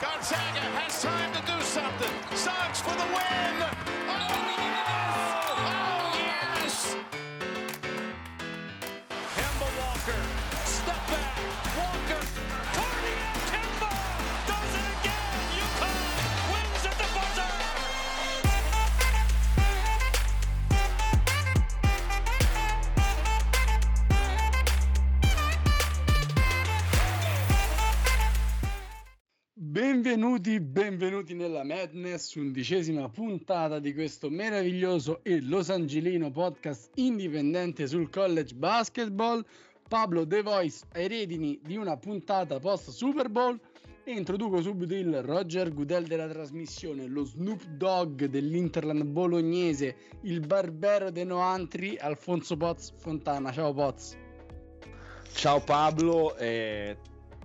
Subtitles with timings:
[0.00, 0.49] Gonzaga
[30.30, 38.54] Benvenuti, benvenuti nella Madness, undicesima puntata di questo meraviglioso e losangelino podcast indipendente sul college
[38.54, 39.44] basketball.
[39.88, 43.58] Pablo The Voice ai redini di una puntata post Super Bowl
[44.04, 51.10] e introduco subito il Roger Goodell della trasmissione, lo Snoop Dogg dell'Interland bolognese, il Barbero
[51.10, 53.50] de Noantri, Alfonso Poz Fontana.
[53.50, 54.16] Ciao Poz.
[55.32, 56.96] Ciao Pablo, e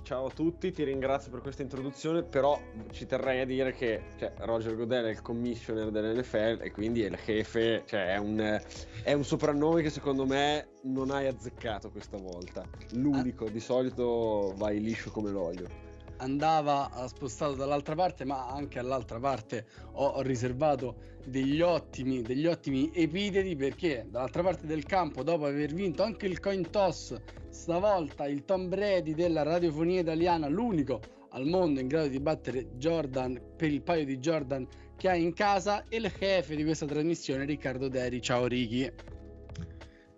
[0.05, 4.34] ciao a tutti, ti ringrazio per questa introduzione, però ci terrei a dire che cioè,
[4.38, 8.62] Roger Goodell è il commissioner dell'NFL e quindi è il jefe, cioè è un,
[9.02, 12.63] è un soprannome che secondo me non hai azzeccato questa volta.
[12.91, 15.85] L'unico, di solito vai liscio come l'olio.
[16.18, 23.55] Andava spostato dall'altra parte, ma anche all'altra parte ho, riservato degli ottimi, degli ottimi epiteti
[23.55, 27.16] perché dall'altra parte del campo, dopo aver vinto anche il coin toss,
[27.49, 33.41] stavolta il Tom Brady della radiofonia italiana, l'unico al mondo in grado di battere Jordan
[33.57, 37.44] per il paio di Jordan che ha in casa, e il jefe di questa trasmissione,
[37.44, 38.22] Riccardo Deri.
[38.22, 39.15] Ciao Ricky.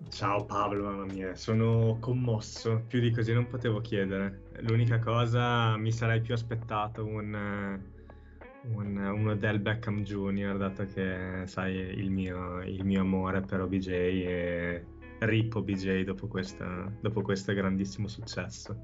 [0.10, 4.44] Ciao Pablo, mamma mia, sono commosso, più di così non potevo chiedere.
[4.62, 7.80] L'unica cosa mi sarei più aspettato un,
[8.74, 13.88] un, un Odell Beckham Jr., dato che sai il mio, il mio amore per OBJ
[13.90, 14.86] e
[15.20, 18.76] rip OBJ dopo, questa, dopo questo grandissimo successo.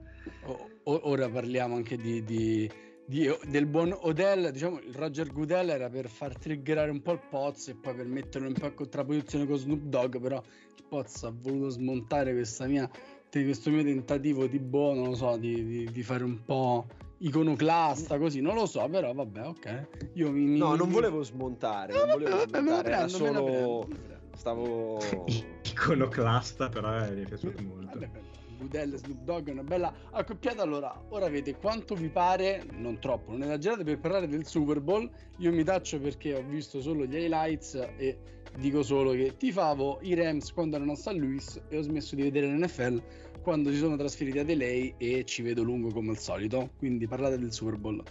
[0.83, 2.69] O- ora parliamo anche di, di-
[3.13, 4.49] di- del buon Odell.
[4.49, 8.07] Diciamo il Roger Goodell era per far triggerare un po' il Poz e poi per
[8.07, 10.17] metterlo un po' in contrapposizione con Snoop Dogg.
[10.19, 10.37] Però
[10.77, 12.89] il Poz ha voluto smontare questa mia,
[13.29, 16.87] questo mio tentativo di buono, non lo so, di, di- di fare un po'
[17.19, 18.41] iconoclasta così.
[18.41, 19.87] Non lo so, però vabbè, ok.
[20.13, 22.89] Io mi, mi- No, non mi- volevo smontare, No, non volevo vabbè, me la smontare,
[22.89, 23.87] prendo, solo...
[24.35, 24.99] Stavo...
[25.73, 27.85] Iconoclasta, però eh, mi è piaciuto molto.
[27.85, 28.19] Vabbè, vabbè,
[28.63, 30.61] Goodell e Snoop Dogg una bella accoppiata.
[30.61, 35.09] Allora, ora vedete quanto vi pare, non troppo, non esagerate per parlare del Super Bowl.
[35.37, 38.17] Io mi taccio perché ho visto solo gli highlights e
[38.57, 41.13] dico solo che tifavo i Rams quando erano a St.
[41.13, 43.01] Louis e ho smesso di vedere l'NFL
[43.41, 46.71] quando si sono trasferiti a LA e ci vedo lungo come al solito.
[46.77, 48.01] Quindi parlate del Super Bowl.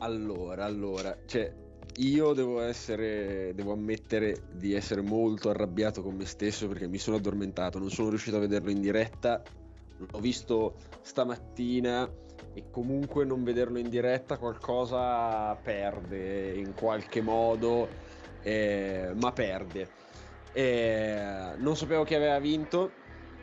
[0.00, 1.52] Allora, allora, cioè,
[1.98, 7.16] io devo essere, devo ammettere di essere molto arrabbiato con me stesso perché mi sono
[7.16, 9.42] addormentato, non sono riuscito a vederlo in diretta,
[9.98, 12.10] l'ho visto stamattina
[12.54, 17.88] e comunque non vederlo in diretta qualcosa perde in qualche modo,
[18.42, 19.88] eh, ma perde.
[20.52, 22.90] Eh, non sapevo chi aveva vinto,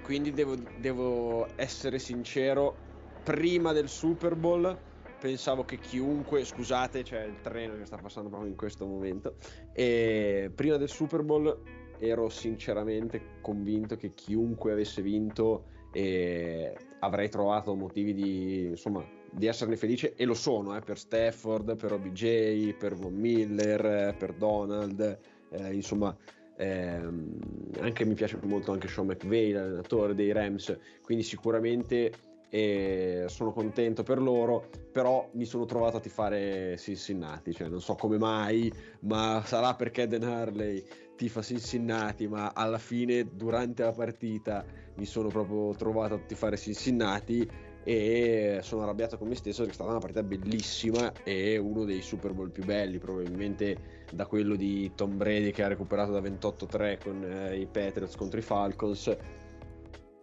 [0.04, 2.76] quindi devo, devo essere sincero,
[3.24, 4.78] prima del Super Bowl
[5.20, 9.38] pensavo che chiunque, scusate, c'è il treno che sta passando proprio in questo momento,
[9.74, 11.62] e prima del Super Bowl
[11.98, 19.78] ero sinceramente convinto che chiunque avesse vinto eh, avrei trovato motivi di, insomma, di esserne
[19.78, 25.20] felice e lo sono, eh, per Stafford, per OBJ, per Von Miller, eh, per Donald,
[25.50, 26.16] eh, insomma...
[26.58, 27.40] ehm,
[27.80, 32.12] anche mi piace molto anche Sean McVay, l'allenatore dei Rams, quindi sicuramente
[32.50, 37.96] e sono contento per loro, però mi sono trovato a tifare Cincinnati, cioè non so
[37.96, 40.82] come mai, ma sarà perché Dan Harley
[41.16, 44.66] tifa Cincinnati, ma alla fine durante la partita
[44.96, 47.50] mi sono proprio trovato a tifare Cincinnati
[47.84, 52.02] e sono arrabbiato con me stesso perché è stata una partita bellissima e uno dei
[52.02, 57.04] Super Bowl più belli, probabilmente da quello di Tom Brady che ha recuperato da 28-3
[57.04, 59.16] con eh, i Patriots contro i Falcons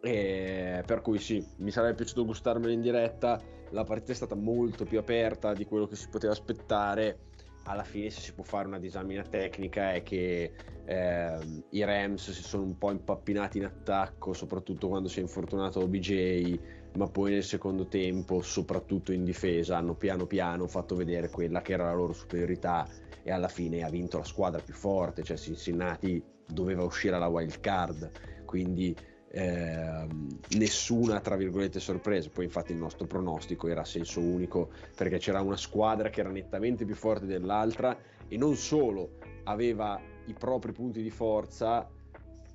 [0.04, 3.40] e per cui sì, mi sarebbe piaciuto gustarmelo in diretta.
[3.70, 7.30] La partita è stata molto più aperta di quello che si poteva aspettare.
[7.64, 10.52] Alla fine, se si può fare una disamina tecnica, è che
[10.84, 15.80] ehm, i Rams si sono un po' impappinati in attacco, soprattutto quando si è infortunato
[15.80, 16.58] OBJ,
[16.94, 21.72] ma poi nel secondo tempo, soprattutto in difesa, hanno piano piano fatto vedere quella che
[21.72, 22.88] era la loro superiorità
[23.22, 27.60] e alla fine ha vinto la squadra più forte, cioè Cincinnati doveva uscire alla wild
[27.60, 28.10] card,
[28.44, 28.94] quindi
[29.32, 35.18] ehm, nessuna tra virgolette sorpresa poi infatti il nostro pronostico era a senso unico perché
[35.18, 37.96] c'era una squadra che era nettamente più forte dell'altra
[38.28, 41.88] e non solo aveva i propri punti di forza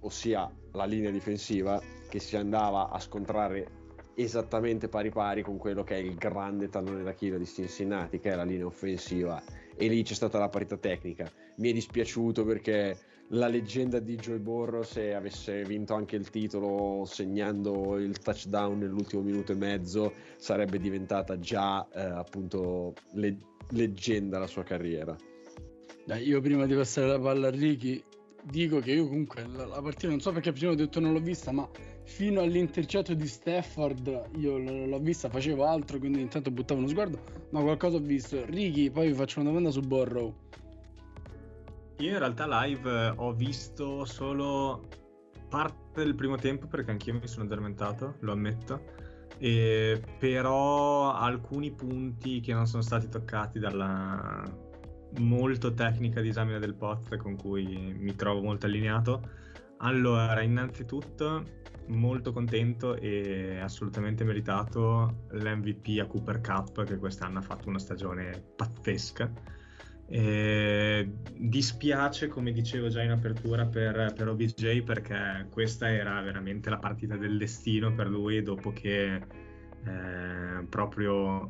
[0.02, 5.96] ossia la linea difensiva che si andava a scontrare esattamente pari pari con quello che
[5.96, 9.42] è il grande tallone d'Achille di Cincinnati, che è la linea offensiva,
[9.76, 11.32] e lì c'è stata la parità tecnica.
[11.58, 12.98] Mi è dispiaciuto perché
[13.30, 19.22] la leggenda di Joy Borro, se avesse vinto anche il titolo segnando il touchdown nell'ultimo
[19.22, 23.38] minuto e mezzo, sarebbe diventata già eh, appunto le-
[23.72, 25.16] leggenda la sua carriera.
[26.06, 28.02] Dai, io prima di passare la palla a Ricky
[28.44, 31.20] dico che io comunque la, la partita non so perché prima ho detto non l'ho
[31.20, 31.70] vista, ma
[32.04, 37.20] fino all'intercetto di Stafford io l- l'ho vista, facevo altro, quindi intanto buttavo uno sguardo,
[37.50, 38.46] ma qualcosa ho visto.
[38.46, 40.34] Ricky, poi vi faccio una domanda su Borrow.
[42.00, 44.88] Io in realtà live eh, ho visto solo
[45.50, 48.82] parte del primo tempo perché anch'io mi sono addormentato, lo ammetto.
[49.40, 54.44] E però alcuni punti che non sono stati toccati dalla
[55.20, 59.46] molto tecnica disamina del pot con cui mi trovo molto allineato.
[59.78, 61.44] Allora, innanzitutto
[61.88, 68.44] molto contento e assolutamente meritato l'MVP a Cooper Cup che quest'anno ha fatto una stagione
[68.56, 69.32] pazzesca.
[70.10, 76.78] E dispiace, come dicevo già in apertura, per, per OBJ perché questa era veramente la
[76.78, 81.48] partita del destino per lui dopo che eh, proprio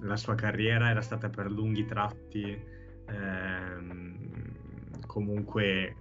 [0.00, 2.56] la sua carriera era stata per lunghi tratti
[3.06, 4.18] ehm,
[5.06, 5.96] comunque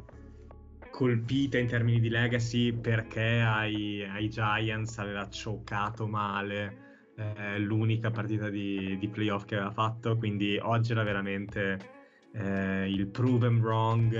[0.91, 6.85] colpita in termini di legacy perché ai, ai Giants aveva cioccato male
[7.17, 11.96] eh, l'unica partita di, di, playoff che aveva fatto, quindi oggi era veramente
[12.37, 14.11] eh, il proven wrong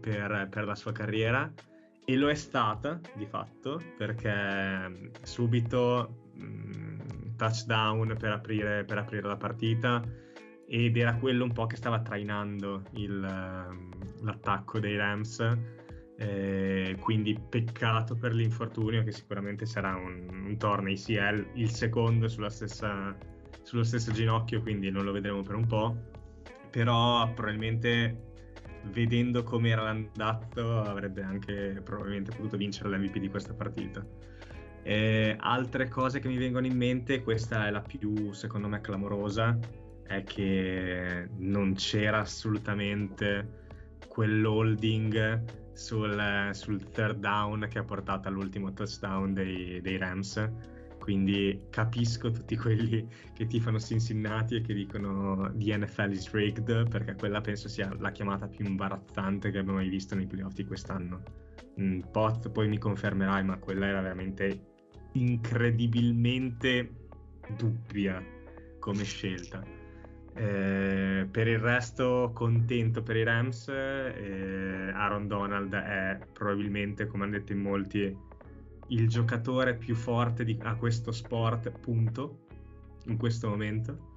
[0.00, 1.52] per, per, la sua carriera.
[2.04, 6.98] E lo è stata di fatto perché subito mh, mm,
[7.36, 10.02] touchdown per aprire, per aprire la partita.
[10.68, 13.90] Ed era quello un po' che stava trainando il, ehm,
[14.22, 15.58] l'attacco dei Rams.
[16.18, 23.14] Eh, quindi peccato per l'infortunio che sicuramente sarà un, un torneo ACL il secondo stessa,
[23.60, 25.94] sullo stesso ginocchio quindi non lo vedremo per un po'
[26.76, 28.34] però probabilmente
[28.92, 34.06] vedendo come era andato avrebbe anche probabilmente potuto vincere l'MVP di questa partita
[34.82, 39.58] eh, altre cose che mi vengono in mente questa è la più secondo me clamorosa
[40.06, 49.32] è che non c'era assolutamente quell'holding sul, sul third down che ha portato all'ultimo touchdown
[49.32, 50.48] dei, dei, Rams.
[51.06, 57.14] Quindi capisco tutti quelli che tifano Cincinnati e che dicono the NFL is rigged, perché
[57.14, 61.22] quella penso sia la chiamata più imbarazzante che abbiamo mai visto nei playoff di quest'anno.
[61.80, 64.60] Mm, Pot poi mi confermerai, ma quella era veramente
[65.12, 66.90] incredibilmente
[67.56, 68.20] dubbia
[68.80, 69.62] come scelta.
[70.34, 77.38] Eh, per il resto contento per i Rams, eh, Aaron Donald è probabilmente, come hanno
[77.38, 78.25] detto in molti,
[78.88, 82.46] il giocatore più forte di, a questo sport, punto,
[83.06, 84.14] in questo momento.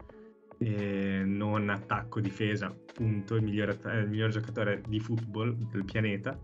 [0.58, 6.38] Eh, non attacco difesa, punto, il miglior, il miglior giocatore di football del pianeta.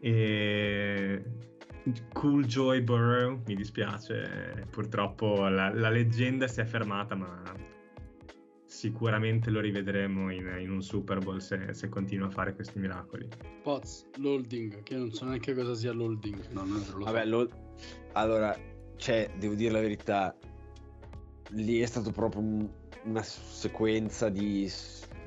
[0.00, 1.22] E
[2.12, 7.42] Cool Joy Burrow, mi dispiace, purtroppo la, la leggenda si è fermata, ma
[8.66, 13.28] sicuramente lo rivedremo in, in un Super Bowl se, se, continua a fare questi miracoli.
[13.62, 16.50] Poz, l'holding, che non so neanche cosa sia l'holding.
[16.50, 17.48] No, non lo Vabbè, lo...
[18.12, 18.56] allora,
[18.96, 20.36] cioè, devo dire la verità,
[21.50, 22.68] lì è stato proprio un,
[23.04, 24.70] una sequenza di,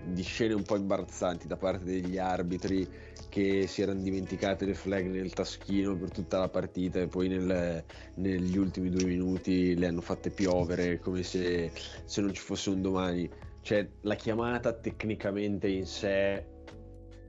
[0.03, 2.87] di, scene un po' imbarazzanti da parte degli arbitri
[3.29, 7.83] che si erano dimenticate le flag nel taschino per tutta la partita e poi nel,
[8.15, 11.71] negli ultimi due minuti le hanno fatte piovere come se,
[12.05, 13.29] se non ci fosse un domani.
[13.61, 16.45] Cioè, la chiamata tecnicamente in sé,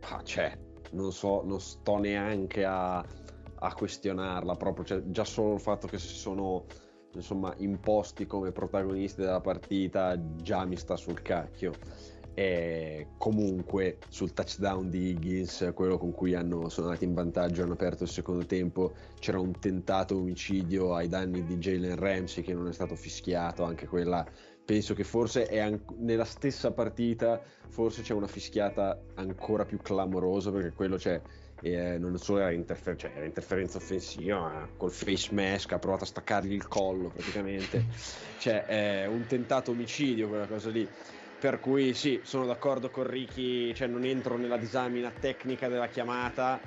[0.00, 0.56] ah, cioè,
[0.92, 5.98] non so, non sto neanche a, a questionarla proprio, cioè, già solo il fatto che
[5.98, 6.64] si sono
[7.12, 11.72] insomma imposti come protagonisti della partita già mi sta sul cacchio
[12.40, 17.74] e comunque sul touchdown di Higgins, quello con cui hanno, sono andati in vantaggio, hanno
[17.74, 22.66] aperto il secondo tempo, c'era un tentato omicidio ai danni di Jalen Ramsey che non
[22.66, 24.26] è stato fischiato, anche quella
[24.64, 30.50] penso che forse è an- nella stessa partita, forse c'è una fischiata ancora più clamorosa
[30.50, 31.20] perché quello c'è
[31.60, 36.04] eh, non solo era, interfer- cioè, era, interferenza offensiva, ma col face mask ha provato
[36.04, 37.84] a staccargli il collo praticamente.
[38.40, 40.88] cioè, è un tentato omicidio quella cosa lì.
[41.40, 46.60] Per cui sì, sono d'accordo con Ricky, cioè non entro nella disamina tecnica della chiamata,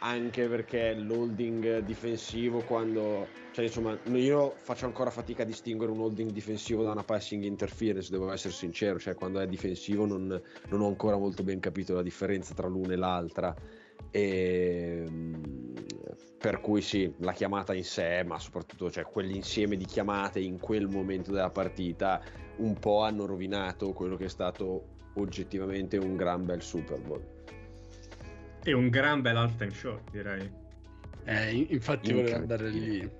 [0.00, 3.26] anche perché l'holding difensivo quando...
[3.52, 8.10] Cioè insomma, io faccio ancora fatica a distinguere un holding difensivo da una passing interference,
[8.10, 10.38] devo essere sincero, cioè quando è difensivo non,
[10.68, 13.54] non ho ancora molto ben capito la differenza tra l'una e l'altra.
[14.10, 15.72] E, ehm,
[16.38, 20.88] per cui sì, la chiamata in sé, ma soprattutto cioè, quell'insieme di chiamate in quel
[20.88, 22.20] momento della partita
[22.62, 27.22] un po' hanno rovinato quello che è stato oggettivamente un gran bel Super Bowl.
[28.64, 30.48] E un gran bel halftime show, direi.
[31.24, 33.10] Eh, infatti volevo andare lì.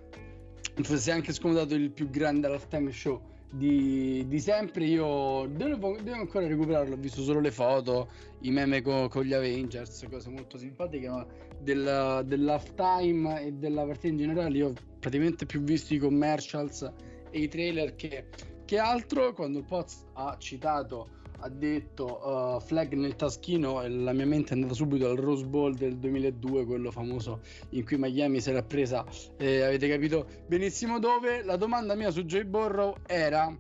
[0.83, 3.21] Fosse anche scomodato il più grande halftime show
[3.51, 4.85] di, di sempre.
[4.85, 6.95] Io devo, devo, ancora recuperarlo.
[6.95, 8.09] Ho visto solo le foto,
[8.41, 11.09] i meme con, con gli Avengers, cose molto simpatiche.
[11.09, 11.27] Ma
[11.61, 16.91] del, dell'halftime e della partita in generale, io ho praticamente più visto i commercials
[17.31, 18.27] e i trailer che,
[18.73, 19.35] che altro.
[19.35, 24.53] Quando il Poz ha citato ha detto uh, flag nel taschino e la mia mente
[24.53, 28.63] è andata subito al Rose Bowl del 2002, quello famoso in cui Miami si era
[28.63, 29.05] presa,
[29.39, 31.43] eh, avete capito benissimo dove.
[31.43, 33.55] La domanda mia su Joy Borrow era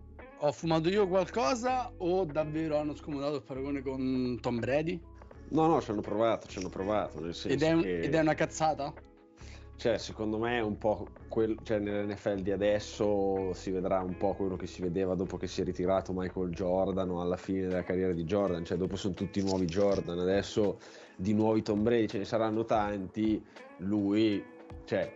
[0.45, 4.99] ho fumato io qualcosa o davvero hanno scomodato il paragone con Tom Brady?
[5.50, 7.21] No, no, ci hanno provato, ci hanno provato.
[7.21, 8.00] Nel senso ed, è un, che...
[8.00, 8.95] ed è una cazzata?
[9.83, 14.55] Cioè, secondo me un po' quel, cioè, nell'NFL di adesso si vedrà un po' quello
[14.55, 18.12] che si vedeva dopo che si è ritirato Michael Jordan o alla fine della carriera
[18.12, 20.79] di Jordan, cioè dopo sono tutti nuovi Jordan, adesso
[21.17, 23.45] di nuovi Tom Brady ce ne saranno tanti,
[23.79, 24.41] lui,
[24.85, 25.12] cioè,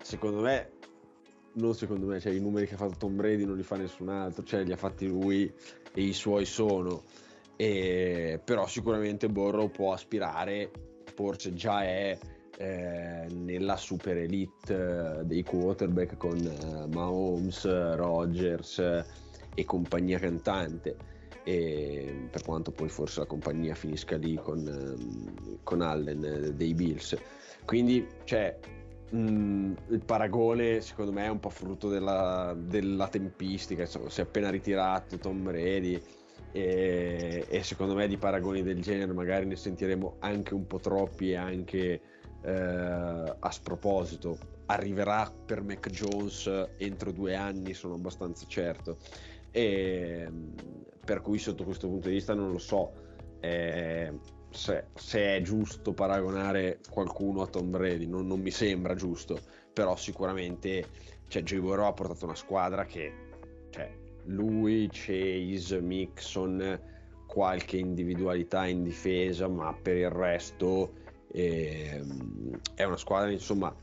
[0.00, 0.70] secondo me,
[1.52, 4.08] non secondo me, cioè i numeri che ha fatto Tom Brady non li fa nessun
[4.08, 5.52] altro, cioè li ha fatti lui
[5.92, 7.02] e i suoi sono,
[7.54, 10.70] e, però sicuramente Borrow può aspirare,
[11.04, 12.18] forse già è
[12.58, 19.04] eh, nella super elite eh, dei quarterback con eh, Mahomes, Rogers eh,
[19.54, 20.96] e compagnia cantante.
[21.44, 27.16] E per quanto poi forse la compagnia finisca lì con, ehm, con Allen dei Bills.
[27.64, 28.58] Quindi, cioè,
[29.14, 33.82] mm, il paragone secondo me è un po' frutto della, della tempistica.
[33.82, 36.02] Insomma, si è appena ritirato Tom Brady.
[36.52, 41.32] E, e, secondo me di paragoni del genere magari ne sentiremo anche un po' troppi
[41.32, 42.00] e anche
[42.42, 48.98] eh, a sproposito arriverà per Mac Jones entro due anni sono abbastanza certo.
[49.50, 50.28] E
[51.04, 52.92] per cui sotto questo punto di vista non lo so
[53.40, 54.12] eh,
[54.50, 59.38] se, se, è giusto paragonare qualcuno a Tom Brady non, non mi sembra giusto
[59.72, 60.84] però sicuramente
[61.28, 63.12] cioè, Joey Burrow ha portato una squadra che
[63.70, 63.90] cioè,
[64.24, 66.80] lui, Chase, Mixon
[67.26, 71.04] qualche individualità in difesa ma per il resto
[71.36, 73.74] e, ehm, è una squadra insomma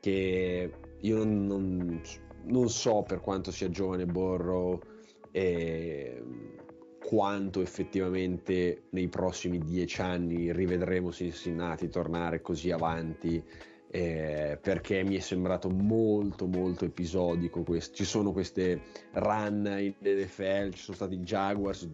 [0.00, 2.00] che io non, non,
[2.46, 4.82] non, so per quanto sia giovane Borro
[5.30, 6.20] e
[6.98, 13.40] quanto effettivamente nei prossimi dieci anni rivedremo Cincinnati tornare così avanti
[13.88, 17.94] eh, perché mi è sembrato molto molto episodico questo.
[17.94, 18.80] ci sono queste
[19.12, 21.88] run in NFL ci sono stati Jaguars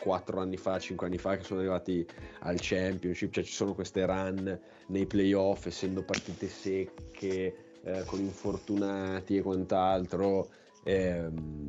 [0.00, 2.06] 4 anni fa, 5 anni fa che sono arrivati
[2.40, 9.36] al championship, cioè ci sono queste run nei playoff essendo partite secche, eh, con infortunati
[9.36, 10.48] e quant'altro,
[10.84, 11.66] ehm,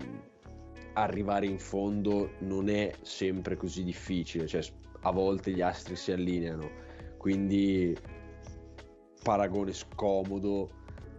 [0.93, 4.61] arrivare in fondo non è sempre così difficile, cioè
[5.01, 6.69] a volte gli astri si allineano,
[7.17, 7.95] quindi
[9.23, 10.76] paragone scomodo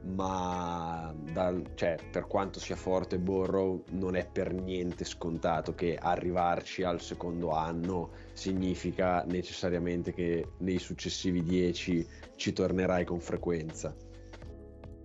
[0.08, 6.82] ma dal, cioè, per quanto sia forte Borrow non è per niente scontato che arrivarci
[6.82, 13.94] al secondo anno significa necessariamente che nei successivi dieci ci tornerai con frequenza.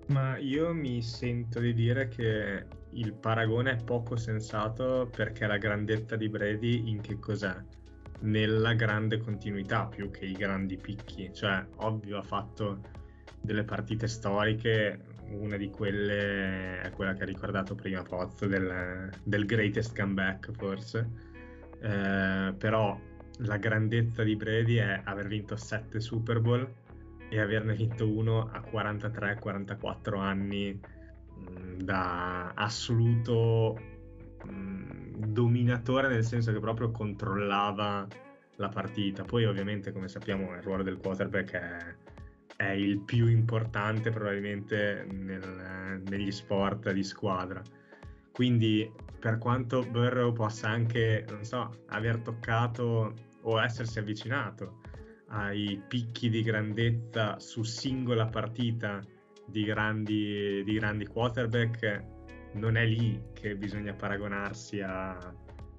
[0.07, 6.15] Ma io mi sento di dire che il paragone è poco sensato perché la grandezza
[6.15, 7.55] di Brady in che cos'è?
[8.21, 13.01] Nella grande continuità più che i grandi picchi, cioè ovvio ha fatto
[13.43, 19.45] delle partite storiche, una di quelle è quella che ha ricordato prima Pozzo, del, del
[19.45, 21.09] greatest comeback forse,
[21.81, 22.97] eh, però
[23.39, 26.71] la grandezza di Brady è aver vinto 7 Super Bowl
[27.29, 30.79] e averne vinto uno a 43-44 anni
[31.35, 33.77] mh, da assoluto
[34.45, 38.07] mh, dominatore nel senso che proprio controllava
[38.57, 39.23] la partita.
[39.23, 41.95] Poi ovviamente come sappiamo il ruolo del quarterback è
[42.67, 47.61] è il più importante probabilmente nel, negli sport di squadra.
[48.31, 48.89] Quindi
[49.19, 54.81] per quanto Burrow possa anche, non so, aver toccato o essersi avvicinato
[55.27, 59.01] ai picchi di grandezza su singola partita
[59.45, 62.03] di grandi, di grandi quarterback,
[62.53, 65.17] non è lì che bisogna paragonarsi a,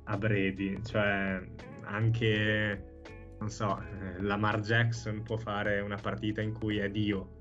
[0.04, 0.80] a Brady.
[0.82, 1.40] Cioè,
[1.82, 2.93] anche
[3.38, 7.40] non so, eh, Lamar Jackson può fare una partita in cui è Dio,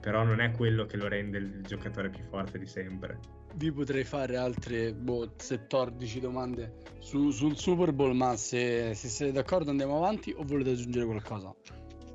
[0.00, 3.18] però non è quello che lo rende il giocatore più forte di sempre.
[3.54, 9.32] Vi potrei fare altre boh, 14 domande su, sul Super Bowl, ma se, se siete
[9.32, 11.54] d'accordo andiamo avanti o volete aggiungere qualcosa?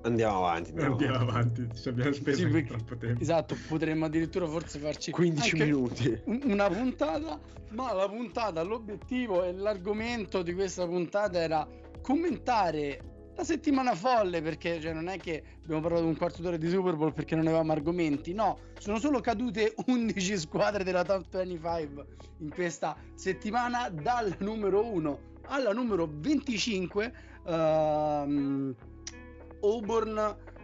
[0.01, 0.69] Andiamo avanti.
[0.71, 1.61] Andiamo, Andiamo avanti.
[1.61, 3.21] avanti, ci abbiamo speso Sì, perché- troppo tempo.
[3.21, 6.21] Esatto, potremmo addirittura forse farci 15 anche minuti.
[6.25, 7.39] un- una puntata,
[7.71, 11.65] ma la puntata, l'obiettivo e l'argomento di questa puntata era
[12.01, 16.69] commentare la settimana folle perché cioè, non è che abbiamo parlato un quarto d'ora di
[16.69, 22.05] Super Bowl perché non avevamo argomenti, no, sono solo cadute 11 squadre della top 25
[22.39, 27.13] in questa settimana dal numero 1 alla numero 25
[27.45, 28.75] ehm,
[29.61, 30.17] Auburn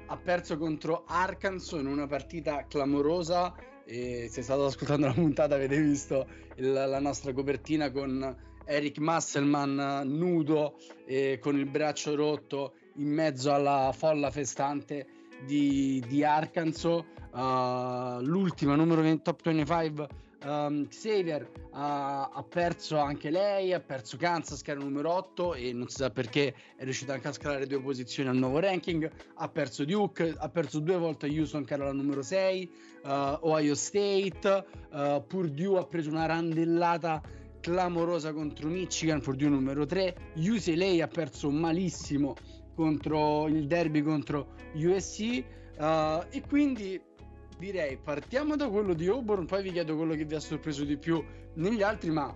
[0.08, 3.56] ha perso contro Arkansas in una partita clamorosa
[3.86, 6.28] e se state ascoltando la puntata avete visto
[6.58, 13.54] il- la nostra copertina con Eric Musselman nudo e con il braccio rotto in mezzo
[13.54, 15.08] alla folla festante
[15.46, 17.04] di, di Arkansas.
[17.32, 20.08] Uh, l'ultima numero 20 top 25
[20.46, 25.74] um, Xavier ha, ha perso anche lei ha perso Kansas che era numero 8 e
[25.74, 29.10] non si sa perché è riuscita anche a scalare due posizioni al nuovo ranking.
[29.36, 32.72] Ha perso Duke ha perso due volte Houston che era la numero 6
[33.04, 33.10] uh,
[33.42, 37.22] Ohio State uh, Purdue ha preso una randellata
[37.66, 42.36] clamorosa contro Michigan Purdue numero 3 UCLA ha perso malissimo
[42.76, 45.44] contro il derby contro USC
[45.80, 45.84] uh,
[46.30, 47.02] e quindi
[47.58, 50.96] direi partiamo da quello di Auburn poi vi chiedo quello che vi ha sorpreso di
[50.96, 51.24] più
[51.56, 52.32] negli altri ma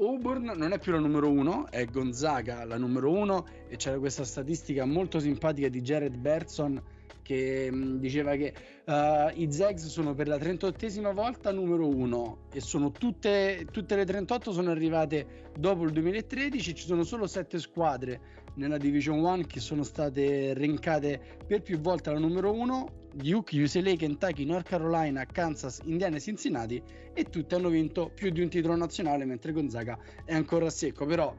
[0.00, 4.24] Auburn non è più la numero uno è Gonzaga la numero uno e c'era questa
[4.24, 6.82] statistica molto simpatica di Jared Berson
[7.22, 8.52] che mh, diceva che
[8.84, 14.04] uh, i Zags sono per la 38esima volta numero uno e sono tutte, tutte le
[14.04, 18.20] 38 sono arrivate dopo il 2013 ci sono solo 7 squadre
[18.54, 23.94] nella Division 1 che sono state rincate per più volte alla numero 1 Duke, UCLA,
[23.94, 28.74] Kentucky, North Carolina, Kansas, Indiana e Cincinnati e tutte hanno vinto più di un titolo
[28.74, 31.04] nazionale mentre Gonzaga è ancora a secco.
[31.04, 31.34] Però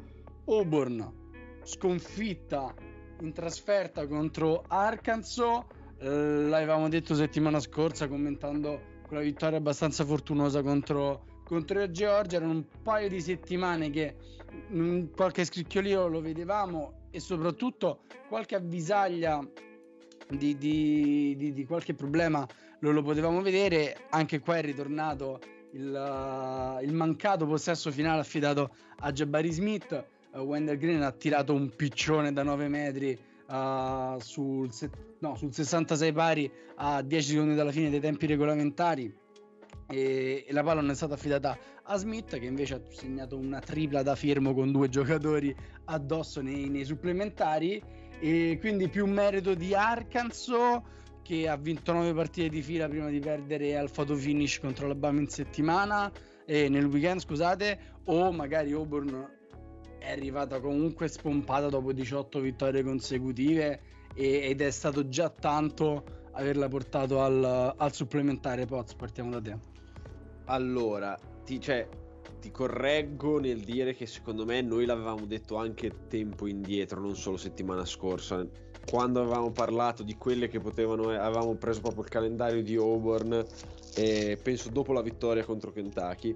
[0.45, 1.11] Auburn
[1.63, 2.73] sconfitta
[3.23, 5.63] in trasferta contro Arkansas
[5.99, 12.51] eh, l'avevamo detto settimana scorsa commentando quella vittoria abbastanza fortunosa contro, contro la Georgia erano
[12.51, 14.15] un paio di settimane che
[15.15, 19.39] qualche scricchiolio lo vedevamo e soprattutto qualche avvisaglia
[20.29, 22.47] di, di, di, di, qualche problema
[22.79, 24.05] lo, lo, potevamo vedere.
[24.09, 25.39] Anche qua è ritornato
[25.71, 30.05] il, uh, il mancato possesso finale affidato a Jabari Smith.
[30.33, 33.17] Uh, Wendell Green ha tirato un piccione da 9 metri
[33.49, 39.13] uh, sul, se- no, sul 66 pari a 10 secondi dalla fine dei tempi regolamentari.
[39.87, 44.01] E, la palla non è stata affidata a Smith che invece ha segnato una tripla
[44.01, 47.81] da firmo con due giocatori addosso nei, nei supplementari
[48.19, 50.81] e quindi più merito di Arkansas
[51.21, 55.19] che ha vinto 9 partite di fila prima di perdere al photo finish contro l'Alabama
[55.19, 56.11] in settimana
[56.45, 59.41] e nel weekend scusate o magari Auburn
[60.03, 63.79] è arrivata comunque spompata dopo 18 vittorie consecutive
[64.13, 69.57] e, ed è stato già tanto averla portato al, al supplementare Poz partiamo da te
[70.45, 71.87] allora ti, cioè,
[72.41, 77.37] ti correggo nel dire che secondo me noi l'avevamo detto anche tempo indietro, non solo
[77.37, 78.45] settimana scorsa.
[78.85, 83.45] Quando avevamo parlato di quelle che potevano, avevamo preso proprio il calendario di Auburn,
[83.95, 86.35] e penso dopo la vittoria contro Kentucky,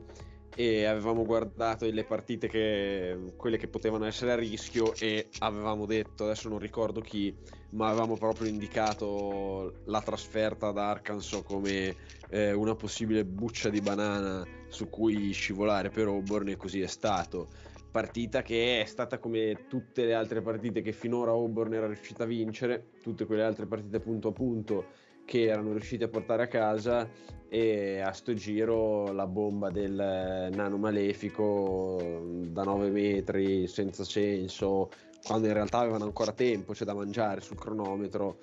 [0.55, 6.23] e avevamo guardato le partite che quelle che potevano essere a rischio e avevamo detto
[6.23, 7.35] adesso non ricordo chi
[7.71, 11.95] ma avevamo proprio indicato la trasferta ad Arkansas come
[12.29, 17.49] eh, una possibile buccia di banana su cui scivolare per Auburn e così è stato.
[17.91, 22.27] Partita che è stata come tutte le altre partite che finora Auburn era riuscita a
[22.27, 24.85] vincere tutte quelle altre partite punto a punto
[25.25, 27.09] che erano riusciti a portare a casa
[27.49, 34.89] e a sto giro la bomba del nano malefico da 9 metri senza senso
[35.23, 38.39] quando in realtà avevano ancora tempo c'è da mangiare sul cronometro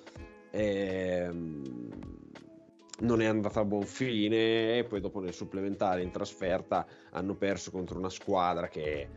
[0.51, 1.29] e
[2.97, 7.71] non è andata a buon fine e poi dopo nel supplementare in trasferta hanno perso
[7.71, 9.07] contro una squadra che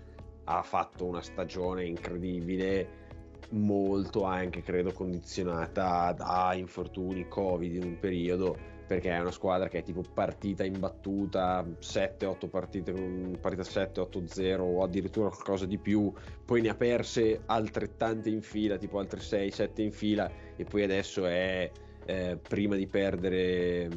[0.44, 3.06] ha fatto una stagione incredibile
[3.50, 9.80] molto anche credo condizionata da infortuni covid in un periodo perché è una squadra che
[9.80, 12.92] è tipo partita imbattuta 7-8 partite
[13.38, 16.10] partita 7-8-0 o addirittura qualcosa di più
[16.44, 21.26] poi ne ha perse altrettante in fila tipo altre 6-7 in fila e poi adesso
[21.26, 21.70] è
[22.06, 23.90] eh, prima di perdere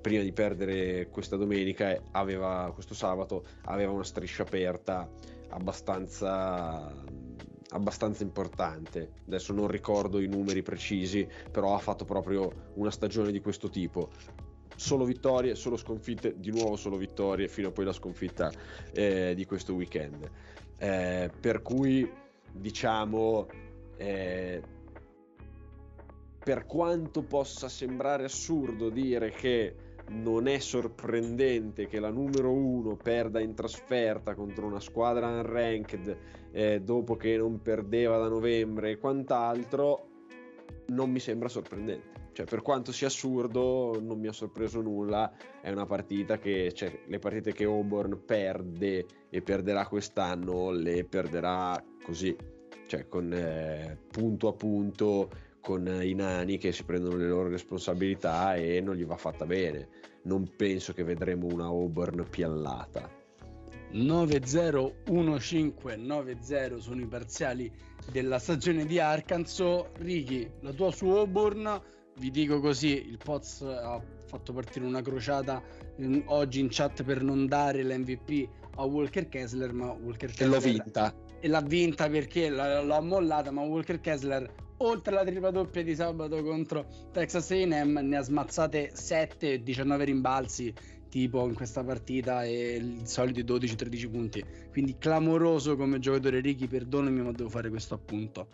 [0.00, 5.10] prima di perdere questa domenica aveva questo sabato aveva una striscia aperta
[5.48, 6.94] abbastanza
[7.70, 9.12] abbastanza importante.
[9.26, 14.10] Adesso non ricordo i numeri precisi, però ha fatto proprio una stagione di questo tipo.
[14.74, 18.50] Solo vittorie, solo sconfitte, di nuovo solo vittorie fino a poi la sconfitta
[18.92, 20.30] eh, di questo weekend.
[20.78, 22.08] Eh, per cui
[22.52, 23.48] diciamo
[23.96, 24.62] eh,
[26.38, 29.74] per quanto possa sembrare assurdo dire che
[30.10, 36.16] non è sorprendente che la numero uno perda in trasferta contro una squadra unranked
[36.50, 40.08] eh, dopo che non perdeva da novembre e quant'altro,
[40.86, 42.16] non mi sembra sorprendente.
[42.32, 45.32] Cioè, per quanto sia assurdo, non mi ha sorpreso nulla.
[45.60, 51.82] È una partita che, cioè, le partite che Auburn perde e perderà quest'anno, le perderà
[52.00, 52.36] così,
[52.86, 58.54] cioè, con eh, punto a punto, con i nani che si prendono le loro responsabilità
[58.54, 59.88] e non gli va fatta bene.
[60.22, 63.08] Non penso che vedremo una Auburn piallata.
[63.92, 67.72] 9-0-1-5-9-0 sono i parziali
[68.10, 69.84] della stagione di Arkansas.
[69.98, 71.80] Ricky, la tua su Auburn,
[72.18, 75.62] vi dico così, il Poz ha fatto partire una crociata
[75.96, 80.48] in, oggi in chat per non dare l'MVP a Walker Kessler, ma Walker Kessler...
[80.48, 81.14] E l'ho vinta.
[81.40, 86.42] E l'ha vinta perché l'ho mollata, ma Walker Kessler oltre alla tripla doppia di sabato
[86.42, 90.74] contro Texas A&M ne ha smazzate 7 19 rimbalzi
[91.08, 94.44] tipo in questa partita e i soliti 12-13 punti.
[94.70, 98.48] Quindi clamoroso come giocatore Ricky, perdonami ma devo fare questo appunto.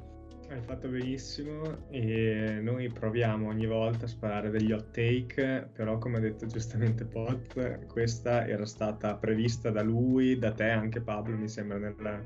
[0.48, 6.18] Hai fatto benissimo e noi proviamo ogni volta a sparare degli hot take, però come
[6.18, 11.48] ha detto giustamente Pot, questa era stata prevista da lui, da te anche Pablo, mi
[11.48, 12.22] sembra nella,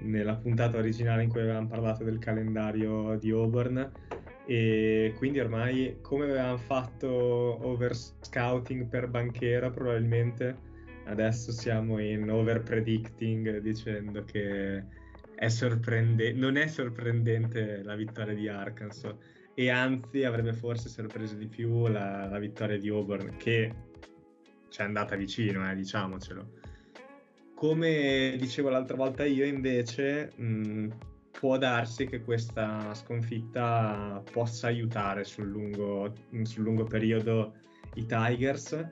[0.00, 3.90] nella puntata originale in cui avevamo parlato del calendario di Auburn.
[4.46, 10.68] E quindi ormai come avevamo fatto over scouting per Banchera probabilmente
[11.04, 14.84] adesso siamo in over predicting dicendo che
[15.34, 19.14] è sorprende- non è sorprendente la vittoria di Arkansas.
[19.54, 23.74] E anzi avrebbe forse sorpreso di più la, la vittoria di Auburn che
[24.68, 26.59] ci è andata vicino eh, diciamocelo
[27.60, 30.88] come dicevo l'altra volta io invece mh,
[31.30, 36.10] può darsi che questa sconfitta possa aiutare sul lungo,
[36.44, 37.52] sul lungo periodo
[37.96, 38.82] i Tigers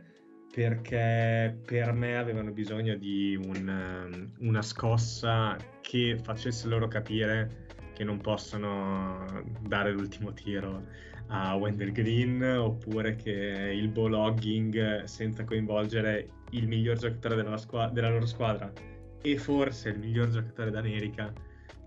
[0.53, 8.19] perché per me avevano bisogno di un, una scossa che facesse loro capire che non
[8.19, 9.25] possono
[9.63, 10.85] dare l'ultimo tiro
[11.29, 13.31] a Wendell Green oppure che
[13.75, 18.73] il ball hogging senza coinvolgere il miglior giocatore della, squ- della loro squadra
[19.21, 21.33] e forse il miglior giocatore d'America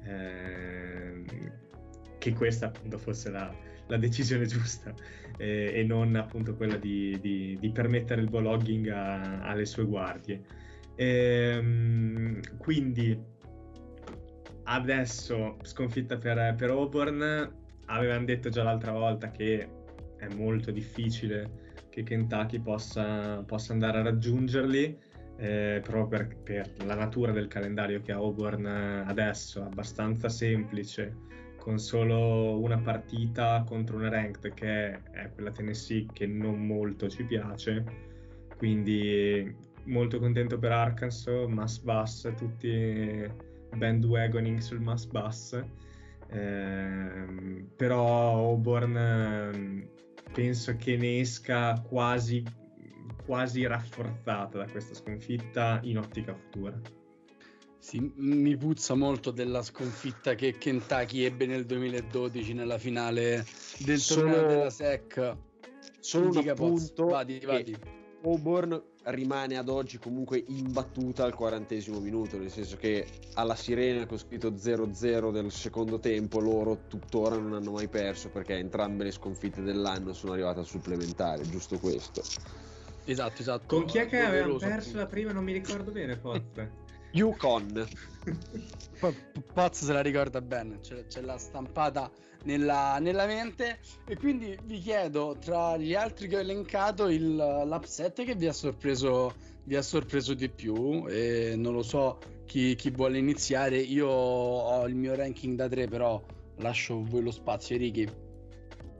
[0.03, 1.25] Ehm,
[2.17, 3.53] che questa appunto fosse la,
[3.87, 4.93] la decisione giusta
[5.37, 10.41] eh, e non appunto quella di, di, di permettere il blogging a, alle sue guardie.
[10.95, 13.19] Ehm, quindi
[14.63, 19.67] adesso sconfitta per, per Auburn, avevano detto già l'altra volta che
[20.17, 21.60] è molto difficile
[21.91, 24.97] che Kentucky possa, possa andare a raggiungerli
[25.37, 31.15] eh, proprio per, per, la natura del calendario che ha Auburn adesso, abbastanza semplice,
[31.57, 37.23] con solo una partita contro una ranked che è quella Tennessee che non molto ci
[37.23, 37.83] piace,
[38.57, 39.53] quindi
[39.85, 43.29] molto contento per Arkansas, Mass Bus, tutti
[43.75, 45.59] bandwagoning sul Mass Bus,
[46.29, 49.89] eh, però Auburn
[50.31, 52.43] penso che ne esca quasi
[53.25, 56.79] quasi rafforzata da questa sconfitta in ottica futura.
[57.79, 63.45] Sì, mi puzza molto della sconfitta che Kentucky ebbe nel 2012 nella finale
[63.79, 65.35] del solo, torneo della SEC.
[65.99, 67.77] Solo un appunto vadi, vadi.
[68.23, 74.17] Auburn rimane ad oggi comunque imbattuta al quarantesimo minuto, nel senso che alla sirena con
[74.17, 79.61] scritto 0-0 del secondo tempo loro tuttora non hanno mai perso perché entrambe le sconfitte
[79.61, 82.21] dell'anno sono arrivate al supplementare, giusto questo.
[83.05, 83.75] Esatto, esatto.
[83.75, 85.31] Con chi è che avevamo perso la prima?
[85.31, 86.41] Non mi ricordo bene, Poz.
[87.11, 87.87] Yukon.
[89.53, 92.09] Poz se la ricorda bene, ce, ce l'ha stampata
[92.43, 93.79] nella, nella, mente.
[94.07, 98.53] E quindi vi chiedo, tra gli altri che ho elencato, il, l'upset che vi ha
[98.53, 101.05] sorpreso, vi ha sorpreso di più.
[101.07, 103.77] E non lo so chi, chi vuole iniziare.
[103.77, 106.21] Io ho il mio ranking da 3, però
[106.57, 108.29] lascio voi lo spazio, Ricky.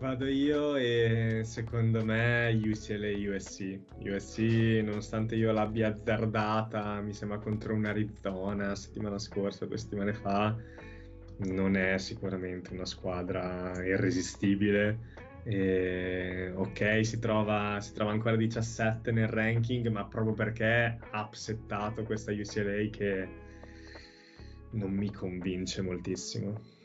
[0.02, 3.80] Vado io e secondo me UCLA USC.
[4.00, 4.40] USC,
[4.84, 10.58] nonostante io l'abbia azzardata, mi sembra contro un Arizona settimana scorsa, due settimane fa,
[11.38, 14.98] non è sicuramente una squadra irresistibile.
[15.44, 22.02] E, ok, si trova, si trova ancora 17 nel ranking, ma proprio perché ha upsettato
[22.02, 23.30] questa UCLA che
[24.72, 26.80] non mi convince moltissimo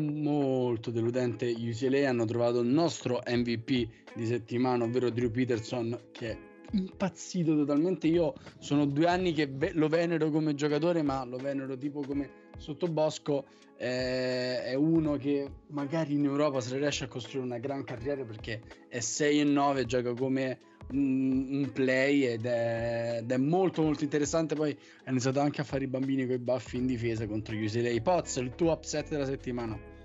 [0.00, 7.54] molto deludente UCLA hanno trovato il nostro MVP di settimana ovvero Drew Peterson che impazzito
[7.54, 8.06] totalmente.
[8.06, 13.44] Io sono due anni che lo venero come giocatore, ma lo venero tipo come sottobosco.
[13.76, 18.60] Eh, è uno che magari in Europa se riesce a costruire una gran carriera perché
[18.88, 20.58] è 6 e 9, gioca come
[20.92, 24.54] un, play ed è, ed è, molto molto interessante.
[24.54, 27.64] Poi ha iniziato anche a fare i bambini con i baffi in difesa contro gli
[27.64, 28.00] UCLA.
[28.00, 29.96] Poz, il tuo upset della settimana.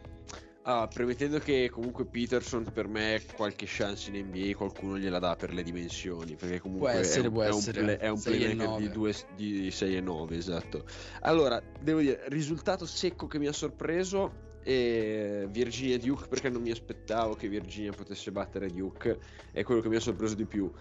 [0.65, 5.53] Ah, premettendo che comunque Peterson per me qualche chance in NBA qualcuno gliela dà per
[5.53, 7.79] le dimensioni, perché comunque può essere, è, un, può è essere.
[7.79, 10.85] un, play, è un playmaker di, due, di 6 e 9, esatto.
[11.21, 16.71] Allora, devo dire, risultato secco che mi ha sorpreso e Virginia Duke perché non mi
[16.71, 19.19] aspettavo che Virginia potesse battere Duke,
[19.51, 20.71] è quello che mi ha sorpreso di più.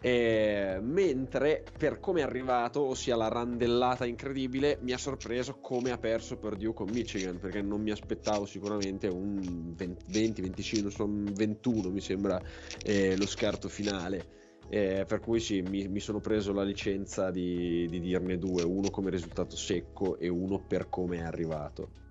[0.00, 5.96] Eh, mentre per come è arrivato, ossia la randellata incredibile, mi ha sorpreso come ha
[5.96, 11.88] perso per Duke con Michigan, perché non mi aspettavo sicuramente un 20, 25, non 21
[11.88, 12.38] mi sembra
[12.84, 14.42] eh, lo scarto finale.
[14.68, 18.90] Eh, per cui sì, mi, mi, sono preso la licenza di, di dirne due, uno
[18.90, 22.03] come risultato secco e uno per come è arrivato.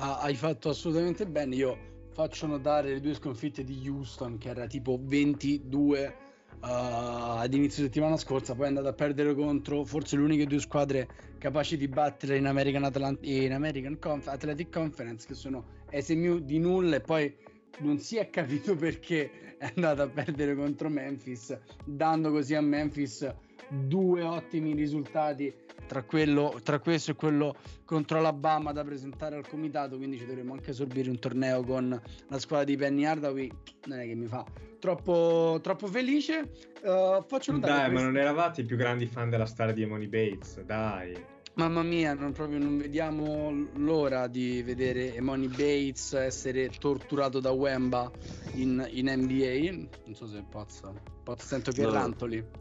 [0.00, 1.76] Hai fatto assolutamente bene, io
[2.12, 6.14] faccio notare le due sconfitte di Houston che era tipo 22
[6.54, 10.60] uh, ad inizio settimana scorsa, poi è andato a perdere contro forse le uniche due
[10.60, 11.08] squadre
[11.38, 16.60] capaci di battere in American, Atlant- in American Conf- Athletic Conference, che sono SMU di
[16.60, 17.34] nulla e poi
[17.78, 23.28] non si è capito perché è andato a perdere contro Memphis, dando così a Memphis
[23.68, 25.54] due ottimi risultati
[25.86, 30.52] tra, quello, tra questo e quello contro l'Alabama da presentare al comitato, quindi ci dovremmo
[30.52, 33.50] anche sorbire un torneo con la squadra di Penny Hardaway,
[33.86, 34.44] non è che mi fa
[34.78, 36.50] troppo, troppo felice.
[36.82, 40.06] Uh, faccio notare dai, ma non eravate i più grandi fan della storia di Money
[40.06, 41.36] Bates, dai.
[41.58, 48.08] Mamma mia, non, proprio, non vediamo l'ora di vedere Emoni Bates essere torturato da Wemba
[48.52, 49.88] in, in NBA.
[50.04, 50.92] Non so se pazza.
[51.24, 51.82] Pazza sento che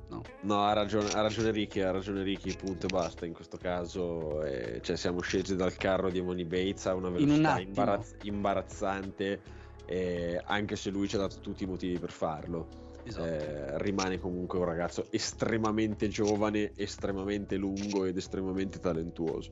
[0.08, 0.24] no.
[0.42, 3.28] No, ha, ragione, ha ragione Ricky, ha ragione Ricky, punto e basta.
[3.28, 7.60] In questo caso eh, cioè, siamo scesi dal carro di Emoni Bates a una velocità
[7.60, 9.42] imbarazz- imbarazzante,
[9.86, 13.26] eh, anche se lui ci ha dato tutti i motivi per farlo esatto.
[13.26, 19.52] eh, rimane comunque un ragazzo estremamente giovane, estremamente lungo ed estremamente talentuoso.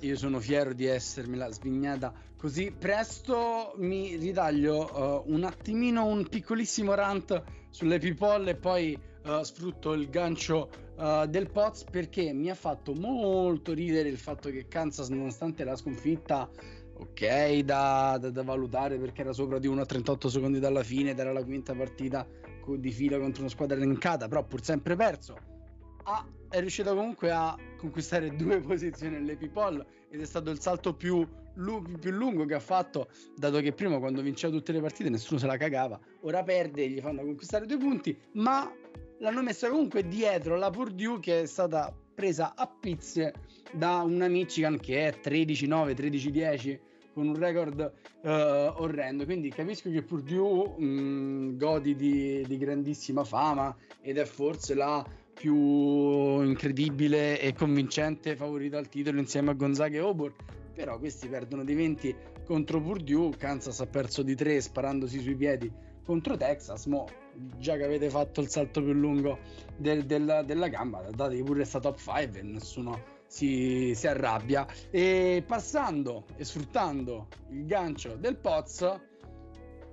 [0.00, 3.74] Io sono fiero di essermela svignata così presto.
[3.76, 7.40] Mi ritaglio uh, un attimino un piccolissimo rant
[7.70, 12.94] sulle people e poi uh, sfrutto il gancio uh, del Poz perché mi ha fatto
[12.94, 16.50] molto ridere il fatto che Kansas, nonostante la sconfitta,
[16.98, 21.10] ok, da, da, da valutare perché era sopra di 1 a 38 secondi dalla fine
[21.10, 22.26] ed era la quinta partita
[22.76, 25.36] di fila contro una squadra elencata, però pur sempre perso.
[26.04, 30.94] Ah, è riuscito comunque a conquistare due posizioni nelle people ed è stato il salto
[30.94, 35.08] più, lu- più, lungo che ha fatto, dato che prima quando vinceva tutte le partite
[35.10, 38.70] nessuno se la cagava, ora perde gli fanno conquistare due punti, ma
[39.18, 43.32] l'hanno messa comunque dietro la Purdue che è stata presa a pizze
[43.72, 46.78] da una Michigan che è 13-9, 13-10
[47.12, 49.24] con un record uh, orrendo.
[49.24, 55.04] Quindi capisco che Purdue mh, mm, godi di, di, grandissima fama ed è forse la
[55.32, 60.34] più incredibile e convincente favorita al titolo insieme a Gonzaga e Auburn.
[60.74, 63.36] Però questi perdono di 20 contro Purdue.
[63.36, 65.70] Kansas ha perso di 3 sparandosi sui piedi
[66.04, 66.86] contro Texas.
[66.86, 67.06] Mo,
[67.58, 69.38] già che avete fatto il salto più lungo
[69.76, 74.06] del, del, della gamba, date che pure è stato top 5 e nessuno si, si
[74.06, 74.66] arrabbia.
[74.90, 78.86] E passando e sfruttando il gancio del Poz,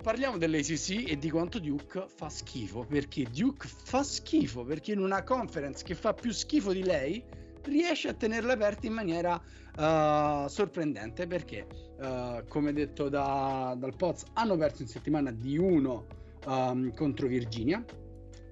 [0.02, 2.84] parliamo dell'ACC e di quanto Duke fa schifo.
[2.84, 4.64] Perché Duke fa schifo?
[4.64, 7.24] Perché in una conference che fa più schifo di lei
[7.62, 11.26] riesce a tenerla aperta in maniera uh, sorprendente.
[11.26, 11.66] Perché,
[11.98, 16.06] uh, come detto da, dal Poz, hanno perso in settimana di 1
[16.44, 17.82] um, ehm, contro Virginia,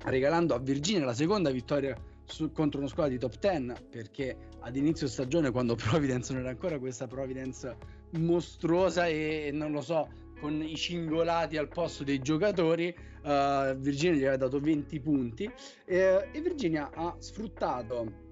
[0.05, 4.77] regalando a Virginia la seconda vittoria su, contro una squadra di top 10 perché ad
[4.77, 7.77] inizio stagione quando Providence non era ancora questa Providence
[8.12, 10.09] mostruosa e non lo so
[10.40, 15.51] con i cingolati al posto dei giocatori uh, Virginia gli aveva dato 20 punti
[15.85, 18.27] e, e Virginia ha sfruttato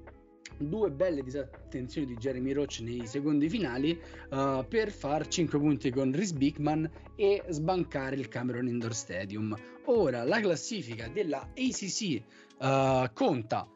[0.59, 6.13] due belle disattenzioni di Jeremy Roach nei secondi finali uh, per far 5 punti con
[6.13, 9.55] Rhys Bickman e sbancare il Cameron Indoor Stadium.
[9.87, 12.23] Ora la classifica della ACC
[12.59, 13.69] uh, conta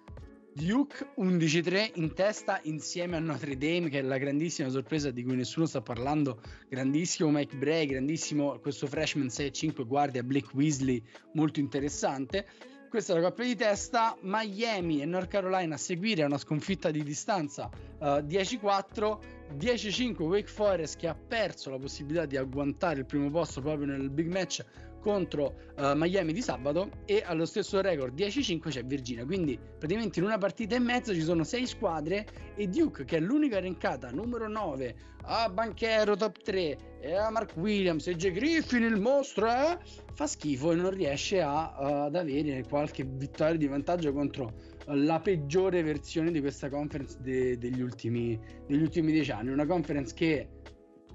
[0.52, 5.36] Duke 11-3 in testa insieme a Notre Dame che è la grandissima sorpresa di cui
[5.36, 6.40] nessuno sta parlando.
[6.68, 11.02] Grandissimo Mike Bray grandissimo questo freshman 6-5 guardia Blake Weasley
[11.34, 12.46] molto interessante.
[12.88, 14.16] Questa è la coppia di testa.
[14.22, 20.96] Miami e North Carolina a seguire una sconfitta di distanza uh, 10-4 10-5 Wake Forest
[20.96, 24.64] che ha perso la possibilità di agguantare il primo posto proprio nel big match
[25.00, 29.24] contro uh, Miami di sabato e allo stesso record 10-5 c'è Virginia.
[29.24, 33.20] Quindi praticamente in una partita e mezzo ci sono 6 squadre e Duke che è
[33.20, 38.82] l'unica rankata numero 9 a Banchero top 3 e a Mark Williams e Jay Griffin
[38.82, 39.78] il mostro eh,
[40.12, 44.52] fa schifo e non riesce a, uh, ad avere qualche vittoria di vantaggio contro
[44.94, 49.50] la peggiore versione di questa conference de- degli, ultimi, degli ultimi dieci anni.
[49.50, 50.48] Una conference che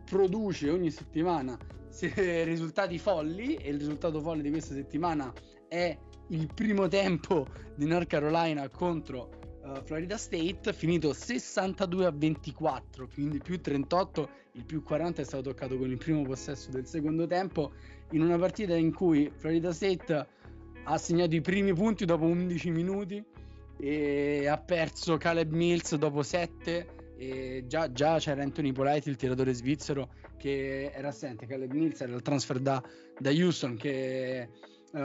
[0.05, 1.57] produce ogni settimana
[2.43, 5.33] risultati folli e il risultato folle di questa settimana
[5.67, 5.97] è
[6.29, 9.29] il primo tempo di North Carolina contro
[9.63, 15.43] uh, Florida State finito 62 a 24 quindi più 38 il più 40 è stato
[15.49, 17.73] toccato con il primo possesso del secondo tempo
[18.11, 20.27] in una partita in cui Florida State
[20.83, 23.23] ha segnato i primi punti dopo 11 minuti
[23.77, 29.53] e ha perso Caleb Mills dopo 7 e già, già c'era Anthony Polite il tiratore
[29.53, 31.45] svizzero che era assente.
[31.45, 32.81] Caleb Mills era il transfer da,
[33.17, 34.49] da Houston che
[34.91, 34.97] uh,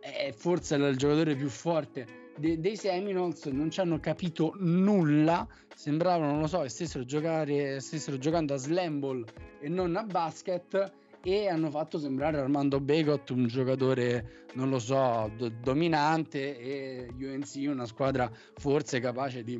[0.00, 2.06] è forse il giocatore più forte
[2.36, 3.44] de- dei Seminoles.
[3.46, 5.46] Non ci hanno capito nulla.
[5.74, 9.24] Sembravano non lo so stessero, giocare, stessero giocando a slam ball
[9.60, 10.92] e non a basket
[11.26, 17.66] e hanno fatto sembrare Armando Becott un giocatore, non lo so, do- dominante e UNC
[17.66, 19.58] una squadra forse capace di,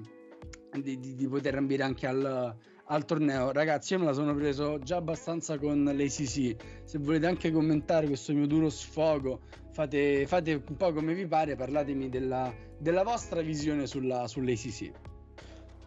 [0.78, 3.50] di, di, di poter ambire anche al, al, torneo.
[3.50, 6.56] Ragazzi, io me la sono preso già abbastanza con l'ACC.
[6.84, 11.56] Se volete anche commentare questo mio duro sfogo, fate, fate un po' come vi pare,
[11.56, 14.90] parlatemi della, della vostra visione sulla, sull'ACC.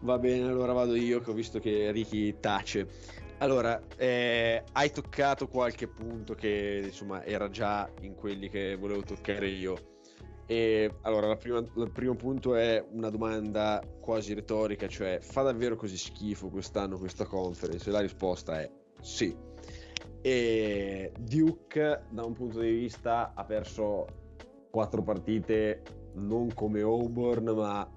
[0.00, 3.26] Va bene, allora vado io che ho visto che Ricky tace.
[3.40, 9.46] Allora, eh, hai toccato qualche punto che insomma era già in quelli che volevo toccare
[9.46, 9.96] io.
[10.46, 15.96] E allora, prima, il primo punto è una domanda quasi retorica, cioè fa davvero così
[15.96, 17.88] schifo quest'anno questa conference?
[17.88, 18.68] E la risposta è
[19.00, 19.36] sì.
[20.20, 24.06] E Duke, da un punto di vista, ha perso
[24.68, 25.82] quattro partite
[26.14, 27.88] non come Auburn, ma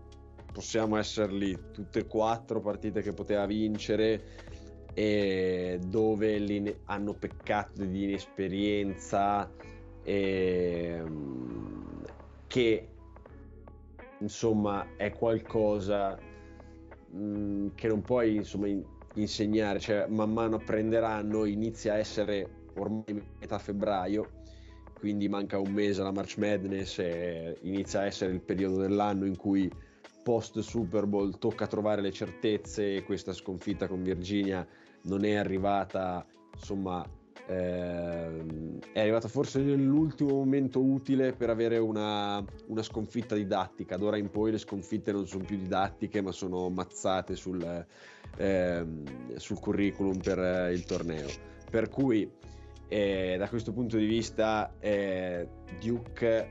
[0.52, 4.60] possiamo esserli tutte e quattro partite che poteva vincere
[4.94, 9.50] dove hanno peccato di inesperienza
[10.04, 11.04] e,
[12.48, 12.88] che
[14.20, 16.18] insomma è qualcosa
[17.10, 18.84] mh, che non puoi insomma in,
[19.16, 19.80] insegnare.
[19.80, 24.40] Cioè man mano apprenderanno inizia a essere ormai metà febbraio
[25.02, 29.36] quindi manca un mese alla March Madness e inizia a essere il periodo dell'anno in
[29.36, 29.68] cui
[30.24, 34.66] post Super Bowl tocca trovare le certezze e questa sconfitta con Virginia
[35.04, 37.06] non è arrivata insomma
[37.48, 43.98] ehm, è arrivata forse nell'ultimo momento utile per avere una, una, sconfitta didattica.
[43.98, 47.86] D'ora in poi le sconfitte non sono più didattiche ma sono mazzate sul,
[48.38, 51.28] ehm, sul curriculum per eh, il torneo.
[51.70, 52.30] Per cui
[52.88, 55.48] eh, da questo punto di vista eh,
[55.80, 56.50] Duke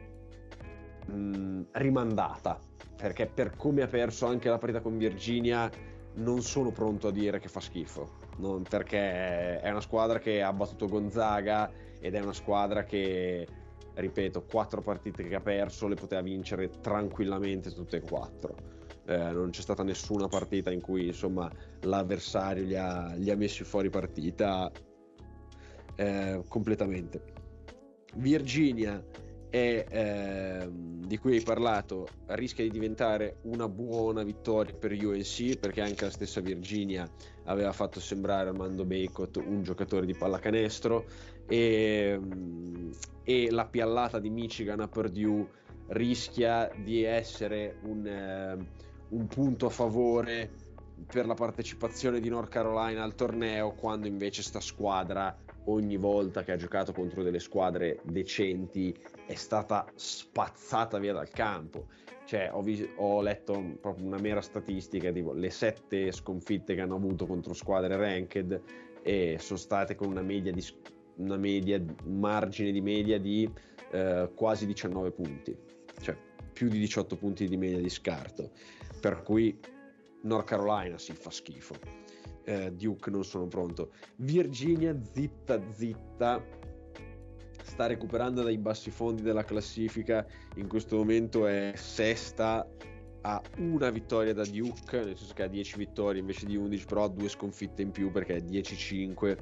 [1.06, 2.58] mh, rimandata
[3.00, 5.70] perché per come ha perso anche la partita con Virginia
[6.14, 8.18] non sono pronto a dire che fa schifo.
[8.36, 13.46] Non, perché è una squadra che ha battuto Gonzaga ed è una squadra che
[13.94, 18.54] ripeto quattro partite che ha perso le poteva vincere tranquillamente tutte e quattro.
[19.06, 23.64] Eh, non c'è stata nessuna partita in cui insomma l'avversario li ha, li ha messi
[23.64, 24.70] fuori partita
[25.96, 27.22] eh, completamente.
[28.16, 29.02] Virginia
[29.50, 35.80] è, eh, di cui hai parlato rischia di diventare una buona vittoria per UNC perché
[35.80, 37.10] anche la stessa Virginia
[37.44, 41.04] aveva fatto sembrare Armando Bacot un giocatore di pallacanestro.
[41.46, 42.20] E,
[43.24, 45.48] e la piallata di Michigan a Purdue
[45.88, 48.56] rischia di essere un, eh,
[49.08, 50.50] un punto a favore
[51.10, 56.52] per la partecipazione di North Carolina al torneo quando invece sta squadra ogni volta che
[56.52, 58.96] ha giocato contro delle squadre decenti
[59.26, 61.88] è stata spazzata via dal campo.
[62.24, 66.94] Cioè, ho, vis- ho letto proprio una mera statistica, tipo le sette sconfitte che hanno
[66.94, 68.62] avuto contro squadre ranked
[69.02, 70.64] e sono state con una media di
[71.16, 73.50] una media, un margine di media di
[73.90, 75.56] eh, quasi 19 punti,
[76.00, 76.16] cioè
[76.52, 78.50] più di 18 punti di media di scarto.
[79.00, 79.58] Per cui
[80.22, 81.74] North Carolina si fa schifo
[82.44, 83.92] eh, Duke non sono pronto.
[84.16, 86.42] Virginia zitta zitta
[87.62, 90.26] sta recuperando dai bassi fondi della classifica,
[90.56, 92.66] in questo momento è sesta
[93.22, 97.04] ha una vittoria da Duke, nel senso che ha 10 vittorie invece di 11, però
[97.04, 99.38] ha due sconfitte in più perché è 10-5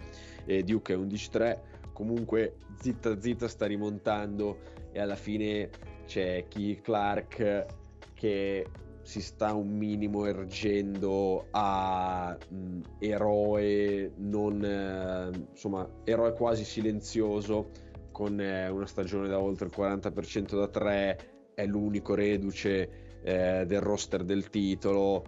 [0.47, 1.61] e Duke è 11-3.
[1.93, 4.59] Comunque zitta zitta sta rimontando
[4.93, 5.71] e alla fine
[6.07, 7.67] c'è Key Clark
[8.15, 8.67] che
[9.09, 17.71] si sta un minimo ergendo a mh, eroe non eh, insomma eroe quasi silenzioso
[18.13, 23.81] con eh, una stagione da oltre il 40% da 3 è l'unico reduce eh, del
[23.81, 25.25] roster del titolo.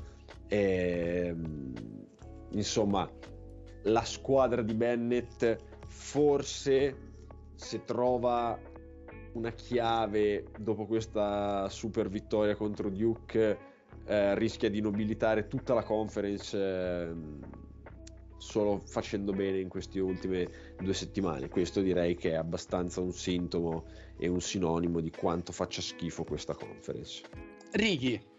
[0.47, 1.35] E,
[2.51, 3.09] insomma
[3.85, 5.57] la squadra di Bennett
[5.87, 6.97] forse
[7.55, 8.59] se trova
[9.33, 13.69] una chiave dopo questa super vittoria contro Duke
[14.07, 17.13] eh, rischia di nobilitare tutta la conference eh,
[18.37, 20.49] solo facendo bene in queste ultime
[20.79, 21.49] due settimane.
[21.49, 23.85] Questo direi che è abbastanza un sintomo
[24.17, 27.23] e un sinonimo di quanto faccia schifo questa conference.
[27.73, 28.30] Ricky.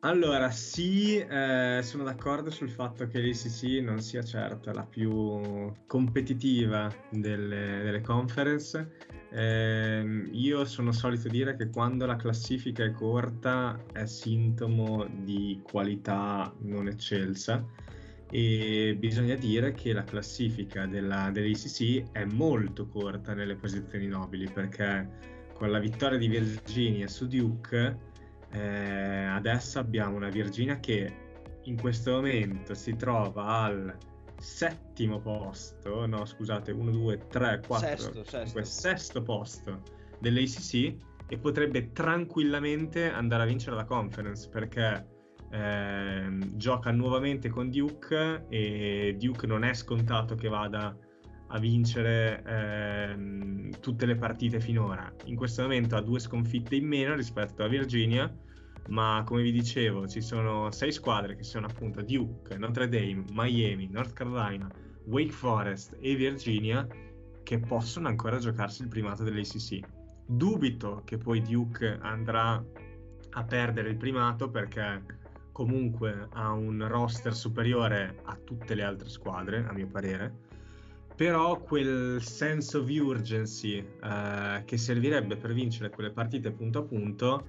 [0.00, 6.94] Allora, sì, eh, sono d'accordo sul fatto che l'ACC non sia certo la più competitiva
[7.10, 9.14] delle, delle conference.
[9.30, 16.54] Eh, io sono solito dire che quando la classifica è corta è sintomo di qualità
[16.60, 17.64] non eccelsa.
[18.30, 25.08] E bisogna dire che la classifica della, dell'ACC è molto corta nelle posizioni nobili perché
[25.54, 28.14] con la vittoria di Virginia su Duke
[28.56, 31.24] eh, adesso abbiamo una Virginia che
[31.64, 33.96] in questo momento si trova al
[34.38, 38.62] settimo posto, no scusate, 1, 2, 3, 4, sesto, 5, sesto.
[38.62, 39.82] sesto posto
[40.20, 40.96] dell'ACC
[41.28, 45.06] e potrebbe tranquillamente andare a vincere la conference perché
[45.50, 50.96] eh, gioca nuovamente con Duke e Duke non è scontato che vada
[51.48, 55.12] a vincere eh, tutte le partite finora.
[55.24, 58.32] In questo momento ha due sconfitte in meno rispetto a Virginia
[58.88, 63.88] ma come vi dicevo ci sono sei squadre che sono appunto Duke, Notre Dame, Miami,
[63.90, 64.70] North Carolina,
[65.06, 66.86] Wake Forest e Virginia
[67.42, 69.80] che possono ancora giocarsi il primato dell'ACC.
[70.26, 72.62] Dubito che poi Duke andrà
[73.30, 75.04] a perdere il primato perché
[75.52, 80.44] comunque ha un roster superiore a tutte le altre squadre, a mio parere.
[81.14, 87.46] Però quel sense of urgency eh, che servirebbe per vincere quelle partite punto a punto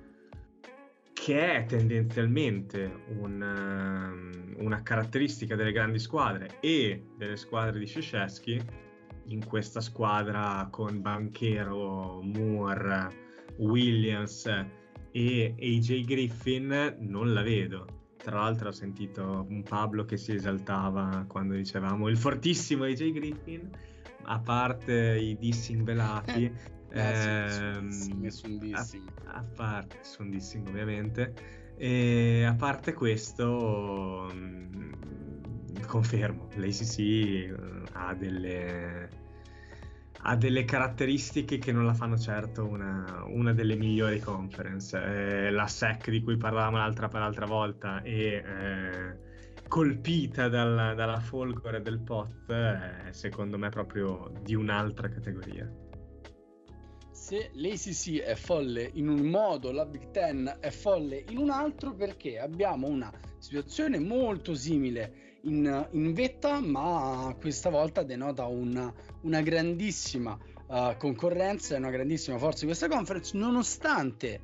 [1.28, 8.62] che è tendenzialmente un, um, una caratteristica delle grandi squadre e delle squadre di Szeszewski
[9.26, 13.10] in questa squadra con Banchero, Moore,
[13.58, 14.46] Williams
[15.12, 18.14] e AJ Griffin non la vedo.
[18.16, 23.70] Tra l'altro ho sentito un Pablo che si esaltava quando dicevamo il fortissimo AJ Griffin,
[24.24, 26.50] a parte i dissing velati,
[26.90, 27.80] Eh,
[28.16, 29.10] nessun dissing.
[29.26, 31.34] A, a parte, nessun dissing ovviamente.
[31.76, 34.92] E a parte questo, mm,
[35.86, 37.56] confermo, l'ACC eh,
[37.94, 39.10] ha delle,
[40.22, 44.98] ha delle caratteristiche che non la fanno certo una, una delle migliori conference.
[44.98, 49.18] Eh, la SEC di cui parlavamo l'altra, l'altra volta e eh,
[49.68, 55.70] colpita dal, dalla folgore del pot è secondo me proprio di un'altra categoria
[57.28, 61.94] se l'ACC è folle in un modo, la Big Ten è folle in un altro
[61.94, 69.42] perché abbiamo una situazione molto simile in, in vetta, ma questa volta denota una, una
[69.42, 74.40] grandissima uh, concorrenza e una grandissima forza di questa conference, nonostante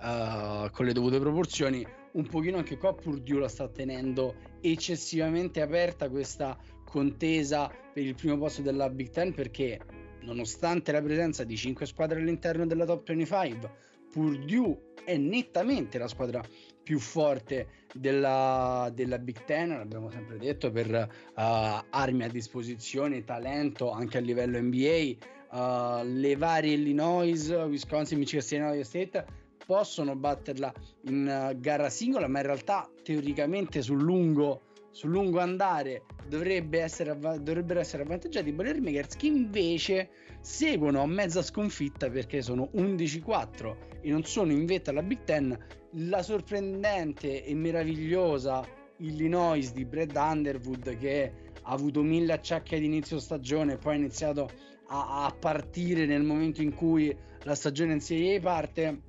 [0.00, 6.08] uh, con le dovute proporzioni un pochino anche qua Purdue la sta tenendo eccessivamente aperta
[6.08, 11.86] questa contesa per il primo posto della Big Ten perché nonostante la presenza di 5
[11.86, 13.70] squadre all'interno della top 25,
[14.10, 16.42] Purdue è nettamente la squadra
[16.82, 23.90] più forte della, della Big Ten, l'abbiamo sempre detto, per uh, armi a disposizione, talento
[23.90, 25.16] anche a livello NBA.
[25.50, 29.24] Uh, le varie Illinois, Wisconsin, Michigan State Ohio State
[29.64, 34.67] possono batterla in uh, gara singola, ma in realtà teoricamente sul lungo
[34.98, 40.08] sul lungo andare dovrebbe essere, dovrebbero essere avvantaggiati i Boilermakers che invece
[40.40, 45.56] seguono a mezza sconfitta perché sono 11-4 e non sono in vetta alla Big Ten.
[45.92, 51.32] La sorprendente e meravigliosa Illinois di Brad Underwood che
[51.62, 54.50] ha avuto mille acciacchi ad inizio stagione e poi ha iniziato
[54.88, 59.02] a, a partire nel momento in cui la stagione in Serie parte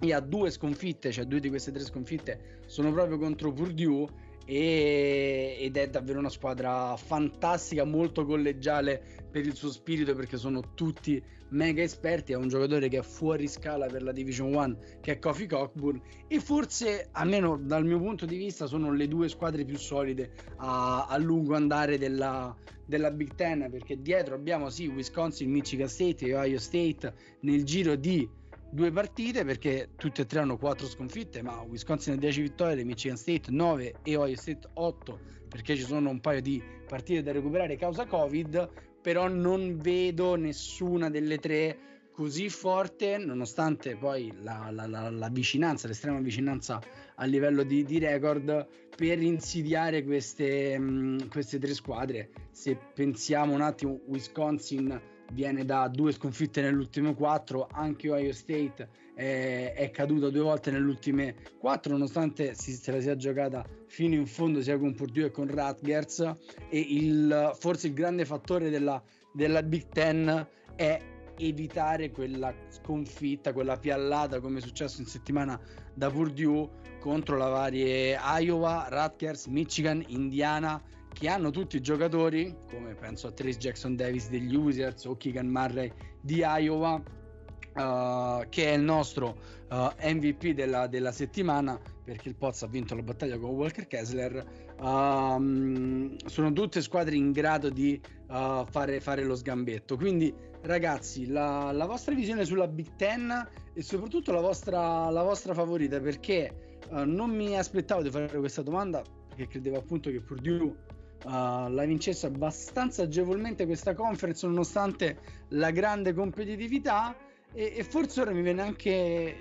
[0.00, 5.56] e ha due sconfitte, cioè due di queste tre sconfitte sono proprio contro Purdue e,
[5.60, 11.22] ed è davvero una squadra fantastica, molto collegiale per il suo spirito perché sono tutti
[11.48, 15.18] mega esperti, è un giocatore che è fuori scala per la Division 1 che è
[15.18, 16.00] Kofi Cockburn.
[16.28, 21.06] E forse almeno dal mio punto di vista sono le due squadre più solide a,
[21.06, 26.34] a lungo andare della, della Big Ten perché dietro abbiamo sì Wisconsin, Michigan State e
[26.34, 28.28] Ohio State nel giro di
[28.70, 33.16] due partite perché tutte e tre hanno quattro sconfitte, ma Wisconsin ha 10 vittorie, Michigan
[33.16, 37.76] State 9 e Ohio State 8 perché ci sono un paio di partite da recuperare
[37.76, 38.68] causa Covid,
[39.00, 41.78] però non vedo nessuna delle tre
[42.12, 46.80] così forte, nonostante poi la, la, la, la vicinanza, l'estrema vicinanza
[47.14, 52.30] a livello di, di record, per insidiare queste, mh, queste tre squadre.
[52.50, 55.00] Se pensiamo un attimo, Wisconsin
[55.32, 60.70] viene da due sconfitte nelle ultime quattro, anche Ohio State è, è caduta due volte
[60.70, 65.24] nelle ultime quattro, nonostante si, se la sia giocata fino in fondo sia con Purdue
[65.24, 66.20] che con Rutgers.
[66.68, 69.02] E il, forse il grande fattore della,
[69.32, 70.46] della Big Ten
[70.76, 71.00] è
[71.38, 75.58] evitare quella sconfitta, quella piallata come è successo in settimana
[75.94, 80.82] da Purdue contro la varie Iowa, Rutgers, Michigan, Indiana
[81.18, 85.46] che hanno tutti i giocatori, come penso a Trace Jackson Davis degli Users o Keegan
[85.46, 85.90] Murray
[86.20, 89.38] di Iowa, uh, che è il nostro
[89.70, 93.86] uh, eh, MVP della, della, settimana, perché il Poz ha vinto la battaglia con Walker
[93.86, 94.74] Kessler.
[94.78, 97.98] Uh, sono tutte squadre in grado di
[98.28, 99.96] uh, fare, fare, lo sgambetto.
[99.96, 105.54] Quindi, ragazzi, la, la, vostra visione sulla Big Ten e soprattutto la vostra, la vostra
[105.54, 110.94] favorita, perché non mi aspettavo di fare questa domanda, perché credevo appunto che Purdue
[111.26, 115.18] Uh, la vincesse abbastanza agevolmente questa conference nonostante
[115.48, 117.16] la grande competitività.
[117.52, 119.34] E, e forse ora mi viene anche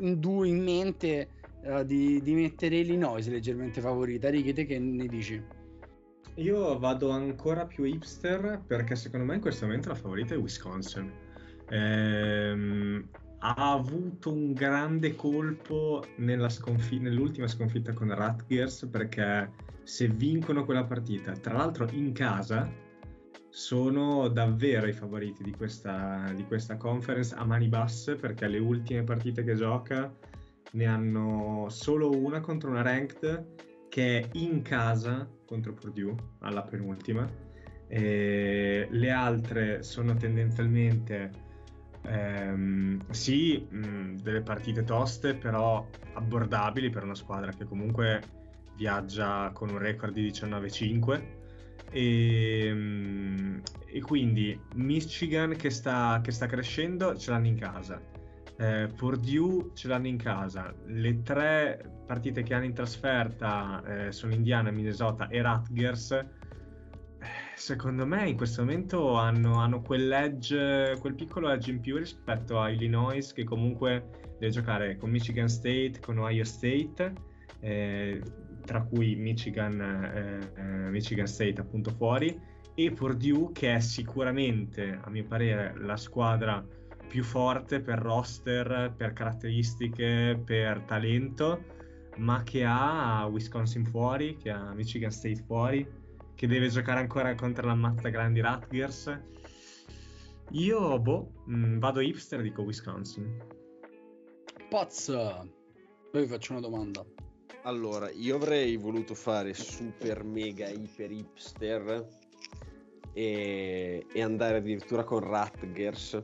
[0.00, 1.28] in, due in mente
[1.62, 4.28] uh, di, di, mettere Illinois leggermente favorita.
[4.28, 5.42] Righi te che ne dici?
[6.34, 11.10] Io vado ancora più hipster perché secondo me in questo momento la favorita è Wisconsin.
[11.70, 13.08] Ehm,
[13.38, 16.04] ha avuto un grande colpo
[16.48, 22.68] sconf- nell'ultima sconfitta con Rutgers perché se vincono quella partita, tra l'altro in casa,
[23.50, 29.04] sono davvero i favoriti di questa, di questa conference a mani basse perché le ultime
[29.04, 30.12] partite che gioca
[30.72, 37.30] ne hanno solo una contro una ranked che è in casa contro Purdue alla penultima.
[37.86, 41.30] E le altre sono tendenzialmente
[42.02, 48.43] ehm, sì mh, delle partite toste però abbordabili per una squadra che comunque
[48.76, 51.42] viaggia con un record di 19-5
[51.90, 58.00] e, mm, e, quindi Michigan che sta, che sta, crescendo ce l'hanno in casa.
[58.56, 60.74] Eh, Purdue ce l'hanno in casa.
[60.86, 66.10] Le tre partite che hanno in trasferta eh, sono Indiana, Minnesota e Rutgers.
[66.10, 66.26] Eh,
[67.54, 72.70] secondo me in questo momento hanno, hanno quell'edge quel piccolo edge in più rispetto a
[72.70, 77.12] Illinois che comunque deve giocare con Michigan State, con Ohio State.
[77.60, 78.20] Eh,
[78.64, 82.38] tra cui Michigan, eh, Michigan State appunto fuori
[82.74, 86.64] e Purdue che è sicuramente a mio parere la squadra
[87.06, 91.62] più forte per roster, per caratteristiche, per talento,
[92.16, 95.86] ma che ha Wisconsin fuori, che ha Michigan State fuori,
[96.34, 99.20] che deve giocare ancora contro la mazza grandi Rutgers.
[100.50, 103.42] Io, boh, mh, mm, vado hipster, dico Wisconsin.
[104.68, 105.06] Poz,
[106.10, 107.04] poi vi faccio una domanda.
[107.66, 112.06] Allora, io avrei voluto fare super mega iper hipster
[113.14, 116.22] e, e andare addirittura con Rutgers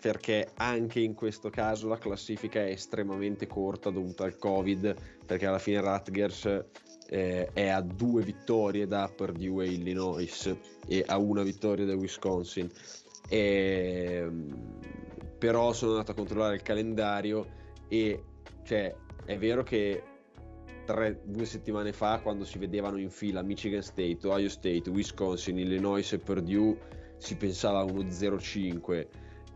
[0.00, 5.58] perché anche in questo caso la classifica è estremamente corta dovuta al covid perché alla
[5.58, 6.64] fine Rutgers
[7.08, 10.56] eh, è a due vittorie da Purdue e Illinois
[10.86, 12.70] e a una vittoria da Wisconsin.
[13.28, 14.26] E,
[15.36, 17.46] però sono andato a controllare il calendario
[17.88, 18.24] e
[18.62, 18.94] cioè
[19.26, 20.04] è vero che
[20.90, 26.12] tre, due settimane fa quando si vedevano in fila Michigan State, Ohio State, Wisconsin, Illinois
[26.12, 26.76] e Purdue
[27.16, 29.06] si pensava a uno 0-5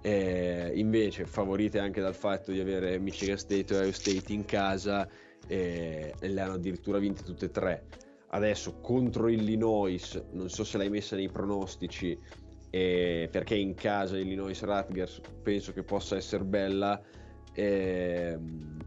[0.00, 5.08] eh, invece favorite anche dal fatto di avere Michigan State e Ohio State in casa
[5.48, 7.86] eh, le hanno addirittura vinte tutte e tre.
[8.28, 12.16] Adesso contro Illinois non so se l'hai messa nei pronostici
[12.70, 17.00] eh, perché in casa Illinois Rutgers penso che possa essere bella
[17.54, 18.38] eh,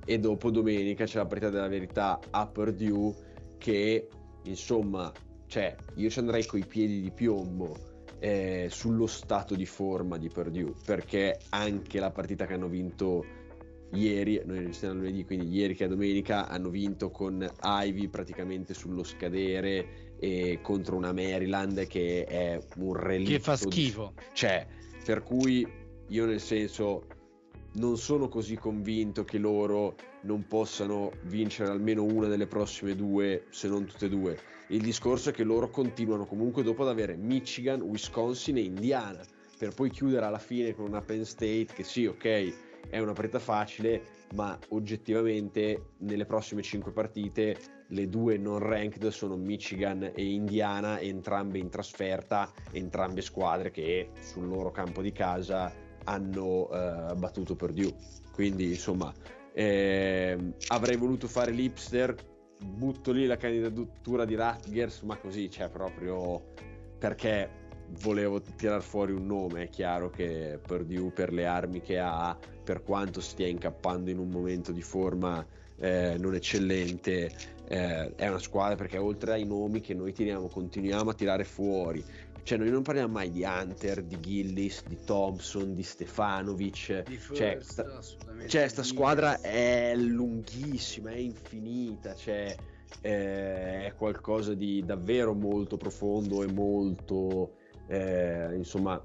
[0.06, 3.16] e dopo domenica c'è la partita della verità a Purdue
[3.58, 4.08] che
[4.44, 5.12] insomma
[5.48, 7.76] cioè io ci andrei coi piedi di piombo
[8.20, 13.26] eh, sullo stato di forma di Purdue perché anche la partita che hanno vinto
[13.94, 19.04] ieri, noi registriamo lunedì, quindi ieri che è domenica, hanno vinto con Ivy praticamente sullo
[19.04, 23.32] scadere e contro una Maryland che è un relitto.
[23.32, 24.14] Che fa schifo.
[24.16, 24.24] Di...
[24.34, 24.68] Cioè,
[25.06, 25.66] per cui
[26.10, 27.06] io nel senso
[27.74, 33.68] non sono così convinto che loro non possano vincere almeno una delle prossime due, se
[33.68, 34.40] non tutte e due.
[34.70, 39.22] Il discorso è che loro continuano comunque dopo ad avere Michigan, Wisconsin e Indiana,
[39.58, 42.54] per poi chiudere alla fine con una Penn State che sì, ok,
[42.90, 44.02] è una partita facile,
[44.36, 47.58] ma oggettivamente nelle prossime 5 partite
[47.90, 54.48] le due non ranked sono Michigan e Indiana, entrambe in trasferta, entrambe squadre che sul
[54.48, 57.94] loro campo di casa hanno eh, battuto Purdue.
[58.32, 59.14] Quindi insomma
[59.54, 60.38] eh,
[60.68, 62.16] avrei voluto fare l'ipster,
[62.64, 66.44] butto lì la candidatura di Rutgers, ma così c'è cioè, proprio
[66.98, 67.66] perché
[68.02, 72.84] volevo tirar fuori un nome, è chiaro che Purdue per le armi che ha, per
[72.84, 75.46] quanto stia incappando in un momento di forma
[75.80, 77.32] eh, non eccellente,
[77.68, 82.04] eh, è una squadra perché oltre ai nomi che noi tiriamo, continuiamo a tirare fuori.
[82.48, 87.04] Cioè, noi non parliamo mai di Hunter, di Gillis, di Thompson, di Stefanovic.
[87.04, 92.16] Di cioè, first, sta, assolutamente cioè, sta squadra è lunghissima, è infinita.
[92.16, 92.56] Cioè,
[93.02, 97.56] eh, è qualcosa di davvero molto profondo e molto,
[97.88, 99.04] eh, insomma,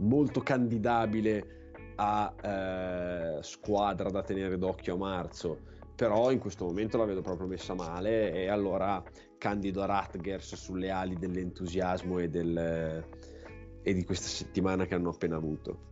[0.00, 2.34] molto candidabile a
[3.38, 5.58] eh, squadra da tenere d'occhio a marzo.
[5.96, 9.02] Però in questo momento la vedo proprio messa male e allora
[9.42, 13.04] candido a Rutgers sulle ali dell'entusiasmo e, del,
[13.82, 15.90] e di questa settimana che hanno appena avuto.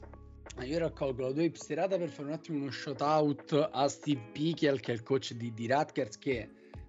[0.63, 4.79] Io raccolgo la tua hipsterata per fare un attimo uno shout out a Steve Pickel,
[4.79, 6.49] che è il coach di, di Rutgers, che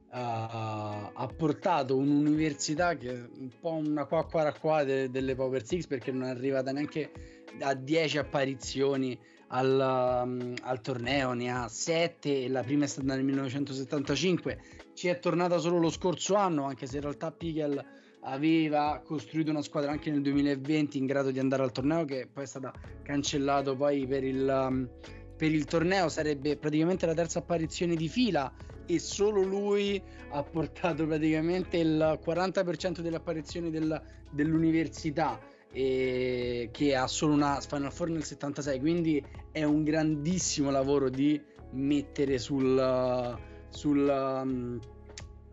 [0.09, 5.65] ha- ha portato un'università che è un po' una qua qua qua de- delle Power
[5.65, 7.11] Six perché non è arrivata neanche
[7.59, 9.17] a 10 apparizioni
[9.53, 14.61] al, um, al torneo, ne ha 7 e la prima è stata nel 1975.
[14.93, 17.83] Ci è tornata solo lo scorso anno, anche se in realtà Pickel
[18.23, 22.43] aveva costruito una squadra anche nel 2020 in grado di andare al torneo che poi
[22.43, 22.71] è stata
[23.01, 24.87] cancellato poi per il, um,
[25.35, 28.53] per il torneo sarebbe praticamente la terza apparizione di fila
[28.85, 29.99] e solo lui
[30.29, 33.99] ha portato praticamente il 40% delle apparizioni del-
[34.29, 35.39] dell'università
[35.71, 41.41] e che ha solo una Final Four nel 76 quindi è un grandissimo lavoro di
[41.71, 44.79] mettere sul sul, um,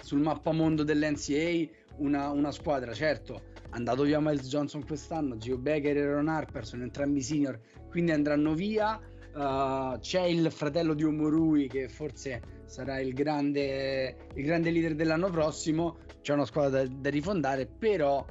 [0.03, 6.12] sul mappamondo dell'NCAA una, una squadra certo andato via Miles Johnson quest'anno Gio Becker e
[6.12, 9.01] Ron Harper sono entrambi senior quindi andranno via
[9.35, 15.31] Uh, c'è il fratello di Omorui che forse sarà il grande, il grande leader dell'anno
[15.31, 15.99] prossimo.
[16.21, 18.25] C'è una squadra da, da rifondare, però,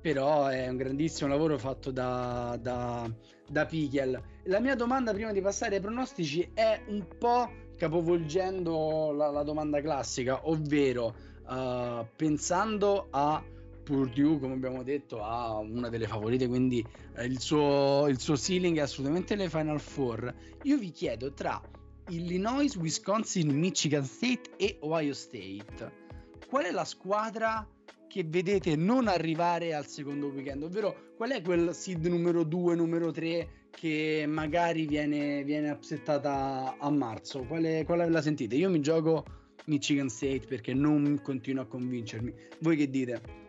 [0.00, 3.10] però è un grandissimo lavoro fatto da, da,
[3.48, 4.20] da Pichel.
[4.44, 9.80] La mia domanda prima di passare ai pronostici è un po' capovolgendo la, la domanda
[9.80, 11.14] classica, ovvero
[11.46, 13.42] uh, pensando a
[13.82, 16.84] Purdue, come abbiamo detto, ha una delle favorite, quindi
[17.16, 20.34] eh, il, suo, il suo ceiling è assolutamente le Final Four.
[20.64, 21.58] Io vi chiedo tra
[22.08, 25.92] Illinois, Wisconsin, Michigan State e Ohio State,
[26.50, 27.66] qual è la squadra
[28.08, 30.64] che vedete non arrivare al secondo weekend?
[30.64, 36.90] Ovvero, qual è quel seed numero 2, numero 3 che magari viene, viene upsettata a
[36.90, 37.44] marzo?
[37.44, 38.56] Quale, quale la sentite?
[38.56, 39.24] Io mi gioco
[39.66, 42.34] Michigan State perché non continua a convincermi.
[42.60, 43.46] Voi che dite?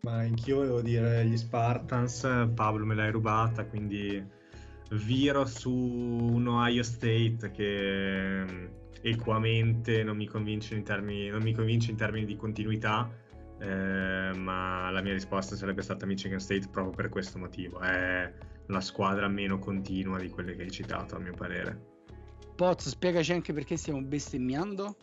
[0.00, 2.20] Ma anch'io volevo dire gli Spartans,
[2.54, 4.22] Pablo me l'hai rubata, quindi
[4.90, 8.44] viro su un Ohio State che
[9.04, 13.10] equamente non mi convince in termini, non mi convince in termini di continuità,
[13.60, 17.80] eh, ma la mia risposta sarebbe stata Michigan State proprio per questo motivo.
[17.80, 18.32] È
[18.68, 21.92] la squadra meno continua di quelle che hai citato, a mio parere.
[22.56, 24.96] Poz, spiegaci anche perché stiamo bestemmiando.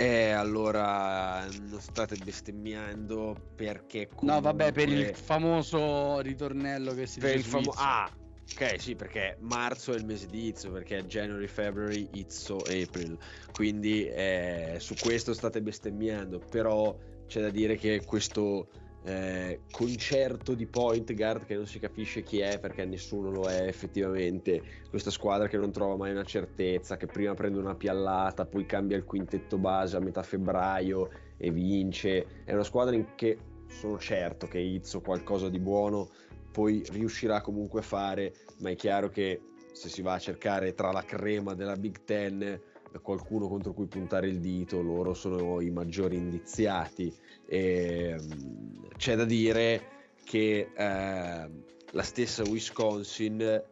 [0.00, 7.18] E allora non state bestemmiando perché No, vabbè, per il comunque- famoso ritornello che si
[7.18, 7.72] per dice il famo-.
[7.74, 8.08] Ah,
[8.52, 13.16] ok, sì, perché marzo è il mese di Izzo, perché January, February, Izzo, April.
[13.52, 16.96] Quindi eh, su questo state bestemmiando, però
[17.26, 18.68] c'è da dire che questo
[19.04, 23.66] eh, concerto di point guard che non si capisce chi è perché nessuno lo è
[23.66, 28.66] effettivamente, questa squadra che non trova mai una certezza, che prima prende una piallata, poi
[28.66, 33.38] cambia il quintetto base a metà febbraio e vince, è una squadra in che
[33.68, 36.08] sono certo che Izzo qualcosa di buono
[36.50, 39.40] poi riuscirà comunque a fare, ma è chiaro che
[39.72, 42.60] se si va a cercare tra la crema della Big Ten
[43.02, 47.14] qualcuno contro cui puntare il dito, loro sono i maggiori indiziati.
[47.46, 49.82] E, mm, c'è da dire
[50.24, 51.50] che eh,
[51.90, 53.62] la stessa Wisconsin,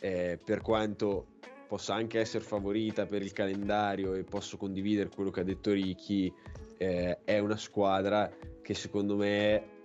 [0.00, 1.26] eh, per quanto
[1.66, 6.32] possa anche essere favorita per il calendario e posso condividere quello che ha detto Ricky,
[6.78, 8.30] eh, è una squadra
[8.62, 9.76] che secondo me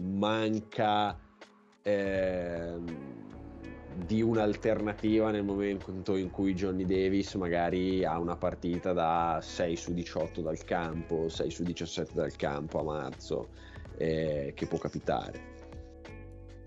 [0.00, 1.18] manca
[1.82, 2.84] ehm,
[4.04, 9.92] di un'alternativa nel momento in cui Johnny Davis magari ha una partita da 6 su
[9.92, 13.48] 18 dal campo, 6 su 17 dal campo a marzo,
[13.96, 15.50] eh, che può capitare.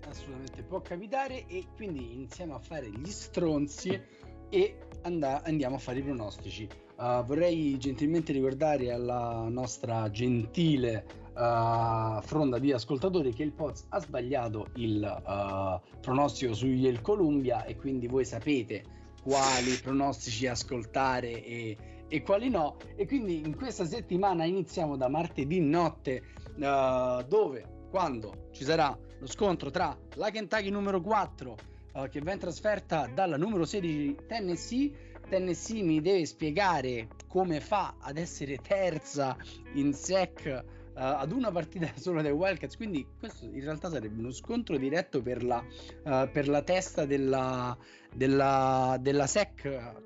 [0.08, 4.00] assolutamente può capitare e quindi iniziamo a fare gli stronzi
[4.48, 6.68] e and- andiamo a fare i pronostici.
[6.96, 14.00] Uh, vorrei gentilmente ricordare alla nostra gentile uh, fronda di ascoltatori che il Poz ha
[14.00, 18.82] sbagliato il uh, pronostico su Yale Columbia e quindi voi sapete
[19.22, 21.76] quali pronostici ascoltare e,
[22.08, 26.22] e, quali no e quindi in questa settimana iniziamo da martedì notte
[26.56, 31.56] dove quando ci sarà lo scontro tra la Kentucky numero 4
[31.96, 35.05] uh, che va in trasferta dalla numero 16 Tennessee.
[35.28, 39.36] Tennessee mi deve spiegare come fa ad essere terza
[39.74, 40.64] in sec uh,
[40.94, 42.76] ad una partita sola dei Wildcats.
[42.76, 47.76] Quindi questo in realtà sarebbe uno scontro diretto per la, uh, per la testa della,
[48.14, 50.04] della, della sec.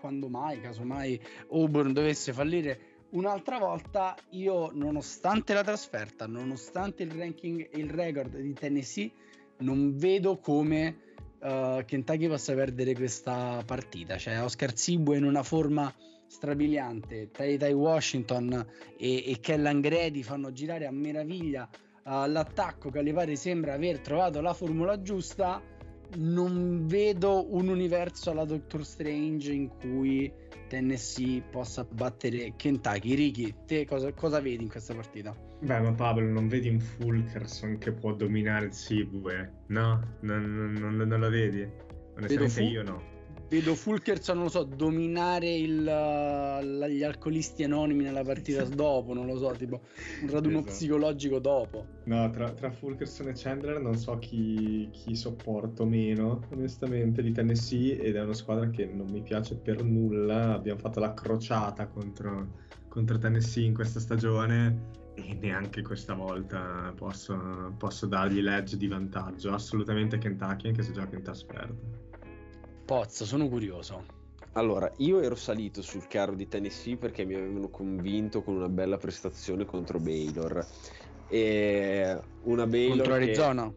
[0.00, 1.18] Quando mai, casomai
[1.52, 8.36] Auburn dovesse fallire un'altra volta io nonostante la trasferta nonostante il ranking e il record
[8.36, 9.10] di Tennessee
[9.60, 11.07] non vedo come
[11.40, 14.16] uh, Kentucky possa perdere questa partita.
[14.16, 15.92] Cioè Oscar Zibo in una forma
[16.26, 18.66] strabiliante Tai Washington
[18.98, 21.68] e, e Kellan Grady fanno girare a meraviglia
[22.04, 25.60] uh, l'attacco Calipari sembra aver trovato la formula giusta
[26.16, 30.32] non vedo un universo alla Doctor Strange in cui
[30.68, 33.14] Tennessee possa battere Kentucky.
[33.14, 35.36] Ricky, te cosa, cosa, vedi in questa partita?
[35.60, 39.64] Beh, ma Pablo, non vedi un Fulkerson che può dominare il Sibue?
[39.68, 40.16] No?
[40.20, 41.66] Non, non, non, non la vedi?
[42.16, 43.16] Onestamente fu- io no
[43.48, 49.26] vedo Fulkerson, non lo so, dominare il, uh, gli alcolisti anonimi nella partita dopo, non
[49.26, 49.80] lo so, tipo
[50.22, 50.72] un raduno esatto.
[50.72, 51.86] psicologico dopo.
[52.04, 57.98] No, tra, tra, Fulkerson e Chandler non so chi, chi sopporto meno, onestamente, di Tennessee
[57.98, 60.54] ed è una squadra che non mi piace per nulla.
[60.54, 62.54] Abbiamo fatto la crociata contro,
[62.88, 69.52] contro Tennessee in questa stagione e neanche questa volta posso, posso dargli l'edge di vantaggio.
[69.52, 72.07] Assolutamente Kentucky, anche se gioca in trasferta.
[72.88, 74.02] Pozzo, sono curioso.
[74.52, 78.96] Allora, io ero salito sul carro di Tennessee perché mi avevano convinto con una bella
[78.96, 80.66] prestazione contro Baylor.
[81.28, 83.70] E una Baylor contro Arizona?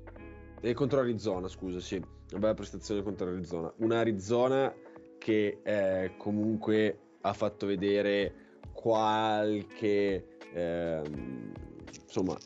[0.61, 0.69] Che...
[0.69, 1.95] Eh, contro Arizona, scusa, sì.
[1.95, 3.73] Una bella prestazione contro Arizona.
[3.79, 4.73] Una Arizona
[5.17, 8.33] che eh, comunque ha fatto vedere
[8.71, 10.37] qualche...
[10.53, 11.01] Eh,
[12.01, 12.37] insomma,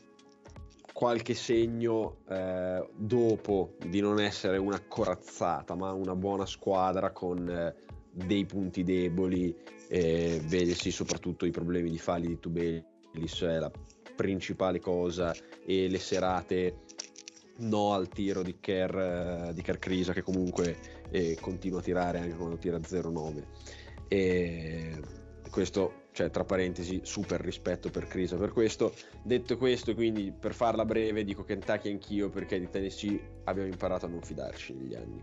[0.96, 7.74] qualche segno eh, dopo di non essere una corazzata, ma una buona squadra con eh,
[8.10, 9.54] dei punti deboli,
[9.88, 13.70] eh, vedesi soprattutto i problemi di falli di Tubelis è la
[14.14, 15.34] principale cosa
[15.66, 16.84] e le serate
[17.58, 20.78] no al tiro di Kerr, di Kerr Krisa che comunque
[21.10, 23.44] eh, continua a tirare anche quando tira 0-9
[24.08, 24.98] e
[25.50, 28.94] questo cioè tra parentesi super rispetto per Crisa per questo.
[29.22, 34.08] Detto questo quindi per farla breve dico Kentucky anch'io perché di Tennessee abbiamo imparato a
[34.08, 35.22] non fidarci negli anni.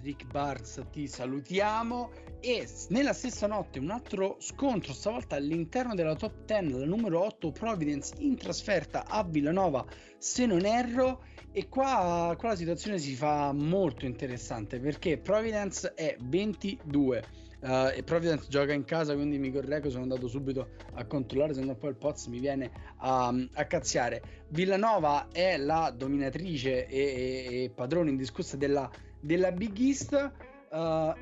[0.00, 2.10] Rick Barnes ti salutiamo.
[2.38, 7.50] E nella stessa notte un altro scontro stavolta all'interno della top 10 la numero 8
[7.50, 9.84] Providence in trasferta a Villanova
[10.16, 11.24] se non erro.
[11.50, 18.02] E qua, qua la situazione si fa molto interessante perché Providence è 22 Uh, e
[18.02, 21.90] Providence gioca in casa, quindi mi correggo, sono andato subito a controllare, se no poi
[21.90, 24.20] il Poz mi viene a, a cazziare.
[24.48, 28.90] Villanova è la dominatrice e, e, e padrone indiscussa della,
[29.20, 30.12] della Big East,
[30.70, 31.14] uh,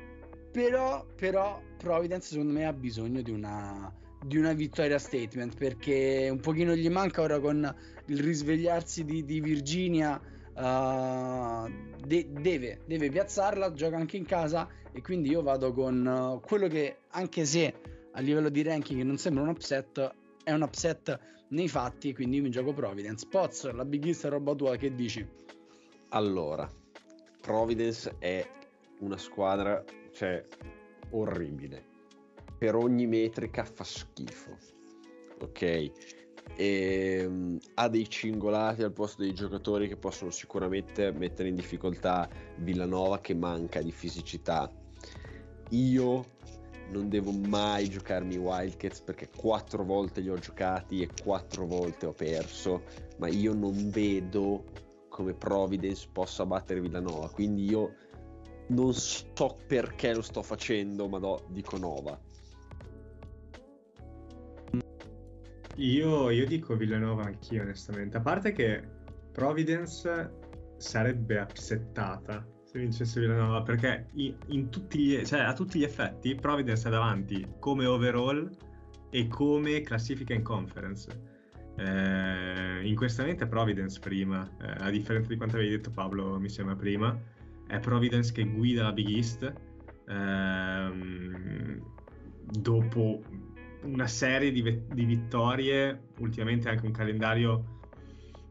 [0.51, 3.93] però, però Providence secondo me ha bisogno di una,
[4.25, 7.71] di una vittoria statement perché un pochino gli manca ora con
[8.07, 10.19] il risvegliarsi di, di Virginia
[10.55, 11.69] uh,
[12.05, 16.67] de- deve, deve piazzarla, gioca anche in casa e quindi io vado con uh, quello
[16.67, 17.73] che anche se
[18.11, 21.17] a livello di ranking non sembra un upset è un upset
[21.49, 23.27] nei fatti quindi io mi gioco Providence.
[23.29, 25.25] Poz la Big East è roba tua che dici?
[26.09, 26.69] allora
[27.41, 28.45] Providence è
[28.99, 29.83] una squadra
[30.13, 30.45] cioè
[31.11, 31.89] orribile.
[32.57, 34.57] Per ogni metrica fa schifo
[35.39, 35.91] ok
[36.55, 42.29] e um, ha dei cingolati al posto dei giocatori che possono sicuramente mettere in difficoltà
[42.57, 44.71] Villanova che manca di fisicità
[45.71, 46.25] io
[46.89, 52.11] non devo mai giocarmi Wildcats perché quattro volte li ho giocati e quattro volte ho
[52.11, 52.83] perso,
[53.17, 54.65] ma io non vedo
[55.07, 57.95] come Providence possa battere Villanova, quindi io
[58.67, 62.19] non so perché lo sto facendo, ma no, dico Nova.
[65.81, 68.83] Io, io dico Villanova anch'io onestamente, a parte che
[69.31, 70.31] Providence
[70.77, 76.87] sarebbe upsettata se vincesse Villanova perché in, in tutti, cioè, a tutti gli effetti Providence
[76.87, 78.49] è davanti come overall
[79.09, 81.09] e come classifica in conference.
[81.77, 86.75] Eh, inquestamente è Providence prima, eh, a differenza di quanto avevi detto Paolo, mi sembra
[86.75, 87.19] prima,
[87.65, 89.51] è Providence che guida la Big East
[90.07, 91.81] ehm,
[92.51, 93.21] dopo
[93.83, 94.61] una serie di,
[94.93, 97.79] di, vittorie, ultimamente anche un calendario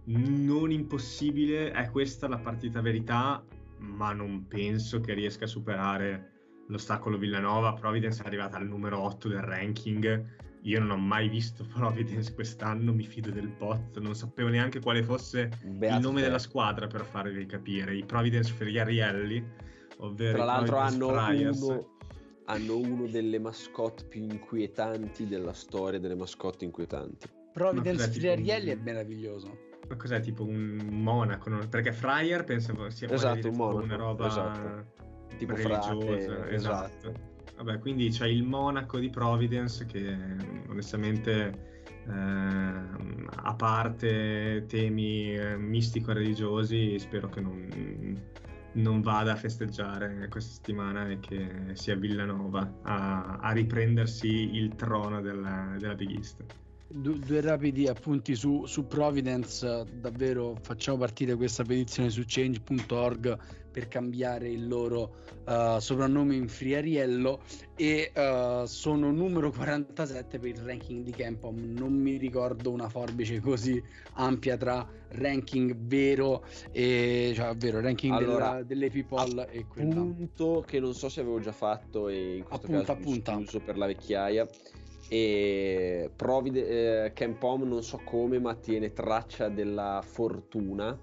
[0.05, 3.45] non impossibile, è questa la partita verità,
[3.79, 6.31] ma non penso che riesca a superare
[6.69, 7.73] l'ostacolo Villanova.
[7.75, 10.39] Providence è arrivata al numero 8 del ranking.
[10.63, 15.03] Io non ho mai visto Providence quest'anno, mi fido del bot, non sapevo neanche quale
[15.03, 16.27] fosse Beato il nome te.
[16.27, 17.97] della squadra per farvi capire.
[17.97, 19.43] I Providence Friarielli,
[19.99, 21.99] ovvero Tra l'altro hanno uno,
[22.51, 27.29] hanno uno delle mascotte più inquietanti della storia delle mascotte inquietanti.
[27.53, 28.81] Providence Friarielli tipo...
[28.81, 29.59] è meraviglioso.
[29.89, 31.51] Ma cos'è tipo un monaco?
[31.69, 35.09] Perché Fryer penso sia esatto, un monaco, una roba esatto
[35.41, 37.09] tipo religiosa, frate, esatto.
[37.09, 37.29] esatto.
[37.57, 40.17] Vabbè, quindi c'è il monaco di Providence che
[40.69, 48.19] onestamente eh, a parte temi eh, mistico-religiosi spero che non,
[48.75, 55.21] non, vada a festeggiare questa settimana e che sia Villanova a, a riprendersi il trono
[55.21, 56.45] della, della Big East.
[56.93, 63.39] Du- due rapidi appunti su, su, Providence, davvero facciamo partire questa petizione su change.org
[63.71, 65.17] per cambiare il loro
[65.47, 67.41] uh, soprannome in Friariello
[67.77, 73.41] e uh, sono numero 47 per il ranking di Campom, non mi ricordo una forbice
[73.41, 73.83] così
[74.15, 79.95] ampia tra ranking vero e cioè vero ranking allora, della, delle people e quella.
[79.95, 83.37] Punto che non so se avevo già fatto e in questo appunta, caso appunta.
[83.37, 84.47] uso per la vecchiaia
[85.13, 90.97] e Provide, eh, Campom non so come ma tiene traccia della fortuna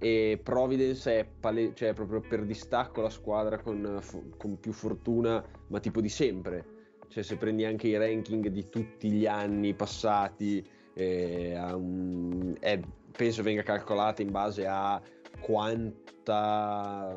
[0.00, 4.00] e Providence è pale- cioè proprio per distacco la squadra con,
[4.38, 6.78] con, più fortuna ma tipo di sempre.
[7.08, 12.80] Cioè se prendi anche i ranking di tutti gli anni passati eh, un, è,
[13.16, 15.00] penso venga calcolata in base a
[15.40, 17.16] quanta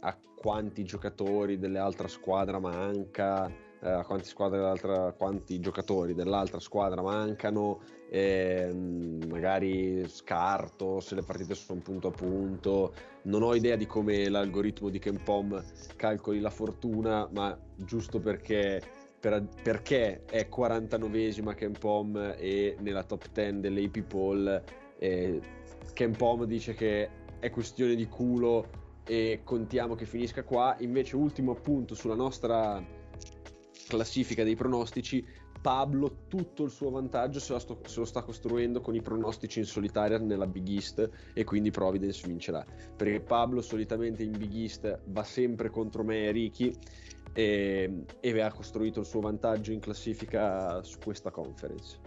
[0.00, 3.50] a quanti giocatori dell'altra squadra manca
[3.80, 4.32] eh, a quanti,
[5.16, 8.72] quanti, giocatori dell'altra squadra mancano, eh,
[9.28, 12.94] magari scarto se le partite sono punto a punto.
[13.22, 15.62] Non ho idea di come l'algoritmo di Kempom
[15.96, 18.80] calcoli la fortuna, ma giusto perché,
[19.18, 24.62] per, perché è 49esima Kempom e nella top 10 delle poll,
[24.98, 25.40] eh,
[25.92, 30.76] Kempom dice che è questione di culo e contiamo che finisca qua.
[30.80, 32.84] Invece, ultimo appunto sulla nostra
[33.88, 35.24] classifica dei pronostici,
[35.66, 39.58] Pablo tutto il suo vantaggio se lo, sto, se lo, sta costruendo con i pronostici
[39.58, 42.64] in solitaria nella Big East e quindi Providence vincerà.
[42.94, 46.72] Perché Pablo solitamente in Big East va sempre contro me e Ricky
[47.32, 51.98] e, e ha costruito il suo vantaggio in classifica su questa conference.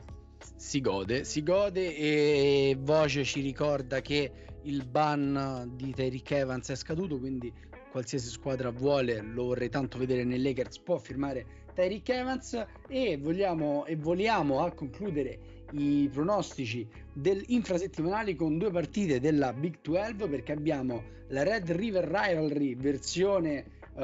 [0.56, 4.32] Si gode, si gode e Voce ci ricorda che
[4.62, 7.52] il ban di Tyreek Evans è scaduto, quindi
[7.92, 13.86] qualsiasi squadra vuole, lo vorrei tanto vedere nei Lakers, può firmare Tyreek Evans e vogliamo,
[13.86, 15.40] e vogliamo a concludere
[15.72, 22.06] i pronostici del infrasettimanali con due partite della Big 12 perché abbiamo la Red River
[22.06, 24.02] Rivalry versione uh,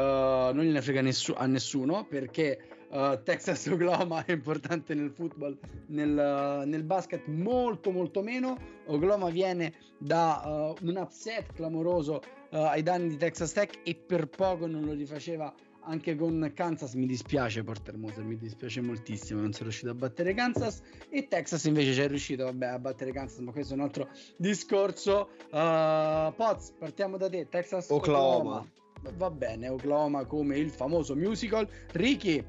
[0.54, 2.60] non gliene frega nessu- a nessuno perché
[2.90, 5.58] uh, Texas Oklahoma è importante nel football
[5.88, 8.58] nel, nel, basket molto molto meno.
[8.86, 14.66] Oklahoma viene da uh, un upset clamoroso ai danni di Texas Tech e per poco
[14.66, 15.54] non lo rifaceva
[15.86, 20.34] anche con Kansas mi dispiace Porter Moser, mi dispiace moltissimo, non sono riuscito a battere
[20.34, 23.84] Kansas e Texas invece ci è riuscito vabbè, a battere Kansas, ma questo è un
[23.84, 25.30] altro discorso.
[25.52, 28.58] Uh, Poz, partiamo da te, Texas Oklahoma.
[28.58, 28.70] Oklahoma.
[29.18, 31.68] Va bene, Oklahoma come il famoso musical.
[31.92, 32.44] Ricky.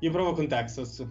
[0.00, 1.06] Io provo con Texas.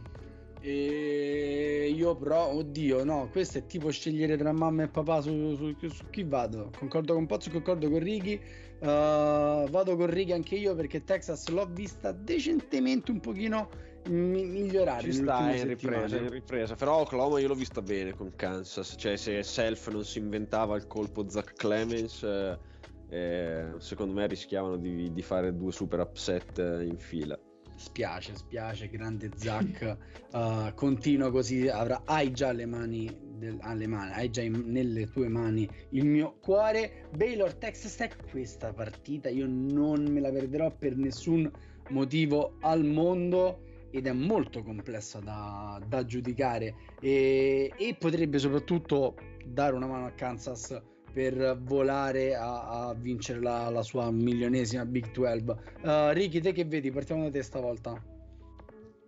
[0.62, 5.88] E io provo, oddio, no, questo è tipo scegliere tra mamma e papà su, su,
[5.88, 6.70] su chi vado.
[6.78, 8.40] Concordo con Pozzo, concordo con Ricky.
[8.80, 13.70] Uh, vado con Ricky anche io perché Texas l'ho vista decentemente un pochino
[14.06, 15.02] mi- migliorare.
[15.02, 18.96] Ci sta in ripresa, in ripresa, però Oklahoma io l'ho vista bene con Kansas.
[18.98, 22.24] Cioè, se Self non si inventava il colpo Zach Clemens.
[22.24, 22.58] Eh,
[23.12, 27.38] eh, secondo me rischiavano di, di fare due super upset in fila
[27.80, 29.98] spiace, spiace, grande Zach,
[30.34, 35.10] uh, continua così, avrà, hai già le mani, del, alle mani, hai già in, nelle
[35.10, 37.08] tue mani il mio cuore.
[37.16, 41.52] Baylor Texas Tech, questa partita io non me la perderò per nessun
[41.90, 43.62] motivo al mondo
[43.92, 49.16] ed è molto complessa da, da giudicare e, e potrebbe soprattutto
[49.46, 50.80] dare una mano a Kansas
[51.12, 55.44] per volare a, a vincere la, la, sua milionesima Big 12.
[55.82, 56.92] Uh, Ricky, te che vedi?
[56.92, 58.19] Partiamo da te stavolta.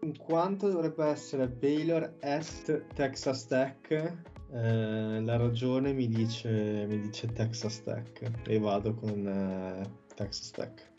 [0.02, 7.28] In quanto dovrebbe essere Baylor at Texas Tech, eh, la ragione mi dice, mi dice
[7.28, 10.90] Texas Tech e vado con eh, Texas Tech.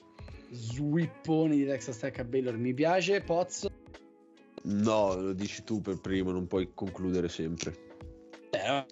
[0.50, 3.20] Swippone di Texas Tech a Baylor mi piace.
[3.22, 3.66] Poz?
[4.64, 7.74] No, lo dici tu per primo, non puoi concludere sempre.
[8.50, 8.84] Eh,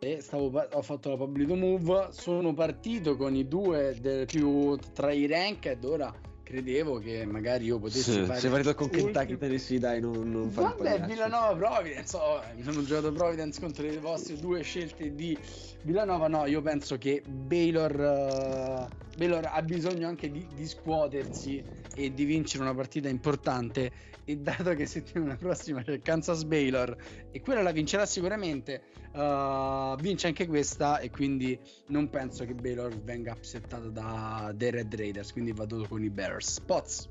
[0.00, 2.08] e stavo, ho fatto la public move.
[2.12, 5.84] Sono partito con i due del più tra i ranked.
[5.84, 6.14] Ora
[6.48, 10.30] credevo che magari io potessi Se, fare sei partito con ultimo- Kentucky Tennessee, dai, non,
[10.30, 11.06] non fare Vabbè.
[11.06, 12.16] Villanova Providence.
[12.16, 15.38] oh, mi sono giocato Providence contro le vostre due scelte di
[15.82, 16.26] Villanova.
[16.28, 18.86] No, io penso che Baylor, eh,
[19.16, 21.62] Baylor ha bisogno anche di, di scuotersi
[21.94, 23.90] e di vincere una partita importante.
[24.24, 26.94] E dato che settimana prossima c'è Kansas Baylor
[27.38, 28.82] e quella la vincerà sicuramente,
[29.12, 30.98] eh, vince anche questa.
[30.98, 35.32] E quindi non penso che Baylor venga upsettata da, dai Red Raiders.
[35.32, 36.60] Quindi vado con i Bears.
[36.60, 37.08] Poz.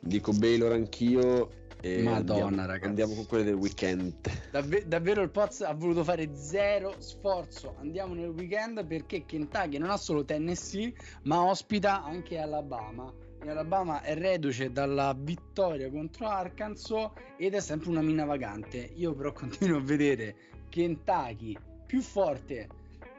[0.00, 1.66] Dico Baylor anch'io.
[1.80, 2.86] E Madonna, andiamo, ragazzi.
[2.86, 4.14] Andiamo con quelle del weekend.
[4.50, 7.76] Davve- davvero il Poz ha voluto fare zero sforzo.
[7.78, 10.92] Andiamo nel weekend perché Kentucky non ha solo Tennessee,
[11.24, 13.12] ma ospita anche Alabama.
[13.40, 18.90] E Alabama è reduce dalla vittoria contro Arkansas ed è sempre una mina vagante.
[18.96, 20.36] Io però continuo a vedere
[20.68, 22.68] Kentucky più forte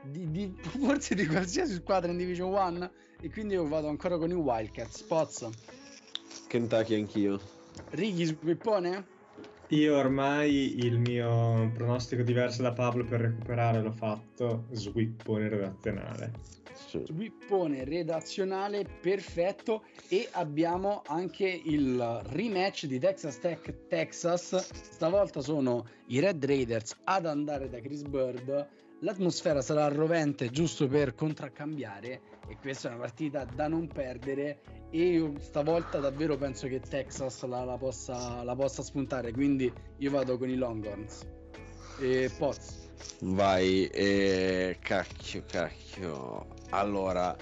[0.04, 2.92] di, di- forse di qualsiasi squadra in Division 1
[3.22, 5.04] e quindi io vado ancora con i Wildcats.
[5.04, 5.50] Poz,
[6.48, 7.40] Kentucky anch'io.
[7.92, 9.18] Righi Squippone?
[9.72, 16.32] Io ormai il mio pronostico diverso da Pablo per recuperare l'ho fatto, swippone redazionale.
[16.74, 17.04] Sì.
[17.06, 22.00] Swippone redazionale perfetto e abbiamo anche il
[22.30, 28.68] rematch di Texas Tech Texas stavolta sono i Red Raiders ad andare da Chris Bird
[29.02, 34.60] l'atmosfera sarà rovente giusto per contraccambiare e questa è una partita da non perdere.
[34.90, 39.32] E io stavolta davvero penso che Texas la, la possa, la possa spuntare.
[39.32, 41.26] Quindi io vado con i Longhorns.
[42.00, 42.90] E Poz.
[43.22, 46.48] Vai, e cacchio, cacchio.
[46.72, 47.36] Allora,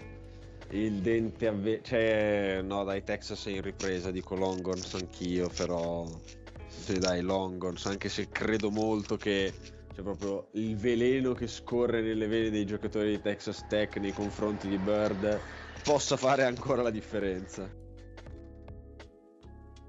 [0.71, 1.81] il dente avve...
[1.81, 6.05] Cioè, no, dai, Texas è in ripresa, dico Longhorns anch'io, però...
[6.67, 9.53] Sì, dai, Longhorns, anche se credo molto che
[9.97, 14.67] c'è proprio il veleno che scorre nelle vene dei giocatori di Texas Tech nei confronti
[14.67, 15.39] di Bird
[15.83, 17.67] possa fare ancora la differenza.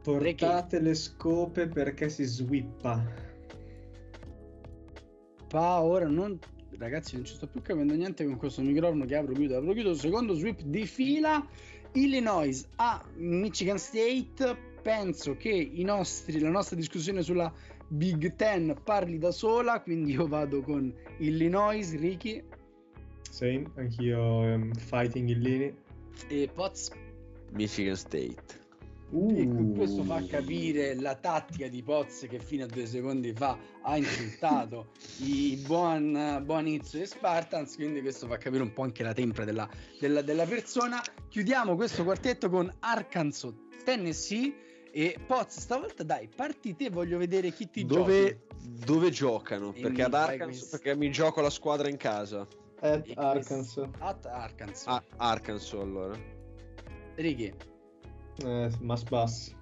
[0.02, 3.04] Portate le scope perché si swippa.
[5.46, 6.38] Pa, ora non.
[6.78, 9.92] Ragazzi, non ci sto più capendo niente con questo microfono che apro chiudo, apro chiudo.
[9.92, 11.46] Secondo sweep di fila.
[11.92, 14.56] Illinois a Michigan State.
[14.80, 17.52] Penso che i nostri, la nostra discussione sulla
[17.88, 19.80] Big Ten parli da sola.
[19.80, 22.42] Quindi io vado con Illinois, Ricky
[23.30, 25.72] Same, anch'io ehm, fighting in linea.
[26.28, 26.90] e Poz.
[27.52, 28.56] Michigan State.
[29.10, 33.96] E questo fa capire la tattica di Poz che fino a due secondi fa ha
[33.96, 34.88] insultato
[35.24, 37.74] i buon, buon Izzo e Spartans.
[37.76, 39.66] Quindi questo fa capire un po' anche la tempra della,
[39.98, 41.00] della- della persona.
[41.28, 44.52] Chiudiamo questo quartetto con Arkansas, Tennessee.
[44.92, 48.46] E Poz, stavolta dai, parti te, voglio vedere chi ti Dove,
[48.84, 49.72] dove giocano?
[49.74, 52.46] E Perché mi ad Arkansas, perché mi gioco la squadra in casa.
[52.80, 53.12] At giochi.
[53.18, 53.88] Arkansas.
[53.98, 54.86] At Arkansas.
[54.86, 56.18] Ah, Arkansas allora.
[57.16, 57.52] Righi,
[58.44, 59.54] Eh, must bus.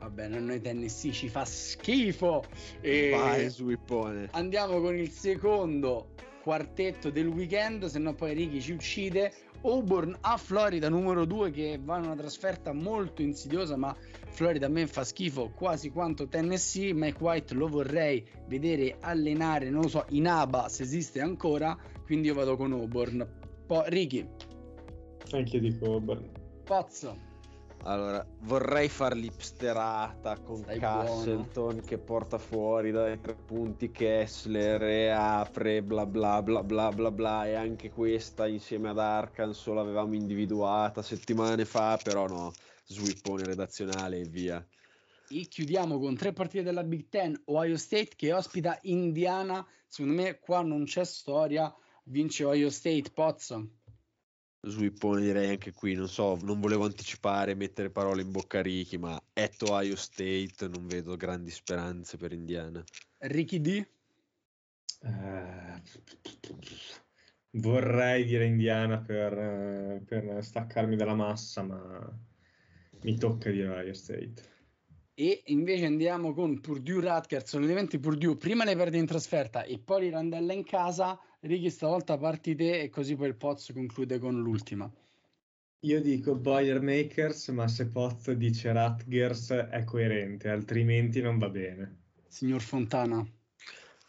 [0.00, 2.44] va bene, a noi Tennessee ci fa schifo.
[2.80, 3.10] E...
[3.10, 4.28] Vai, Swippone.
[4.32, 9.32] Andiamo con il secondo quartetto del weekend, se no poi Ricky ci uccide.
[9.62, 13.94] Auburn a Florida numero 2 che va in una trasferta molto insidiosa, ma
[14.30, 16.92] Florida a me fa schifo quasi quanto Tennessee.
[16.92, 22.28] Mike White lo vorrei vedere allenare, non lo so, in ABA se esiste ancora, quindi
[22.28, 23.26] io vado con Auburn.
[23.66, 24.26] Poi Ricky,
[25.32, 26.30] Anch'io dico Auburn.
[26.64, 27.27] Pozzo,
[27.84, 35.08] Allora, vorrei far l'ipsterata con Stai Castleton che porta fuori dai tre punti Kessler e
[35.08, 41.02] apre bla bla bla bla bla bla e anche questa insieme ad Arkansas l'avevamo individuata
[41.02, 42.52] settimane fa, però no,
[42.84, 44.66] swippone redazionale e via.
[45.30, 47.40] e chiudiamo con tre partite della Big Ten.
[47.46, 49.66] Ohio State che ospita Indiana.
[49.86, 51.74] Secondo me qua non c'è storia.
[52.04, 53.68] Vince Ohio State, Pozzo.
[54.60, 58.96] Swippone direi anche qui, non so, non volevo anticipare, mettere parole in bocca a Ricky,
[58.96, 62.82] ma at Ohio State non vedo grandi speranze per Indiana.
[63.18, 63.86] Ricky D.
[65.00, 65.82] Eh,
[67.52, 72.18] vorrei dire Indiana per, eh, per staccarmi dalla massa, ma
[73.02, 74.57] mi tocca dire Ohio State.
[75.20, 77.48] E invece andiamo con Purdue Rutgers.
[77.48, 81.18] Solitamente Purdue prima le perde in trasferta e poi li randella in casa.
[81.40, 84.88] Ricky, stavolta parti te e così poi il Pozzo conclude con l'ultima.
[85.80, 92.02] Io dico Boilermakers, ma se Pozzo dice Rutgers è coerente, altrimenti non va bene.
[92.28, 93.28] Signor Fontana.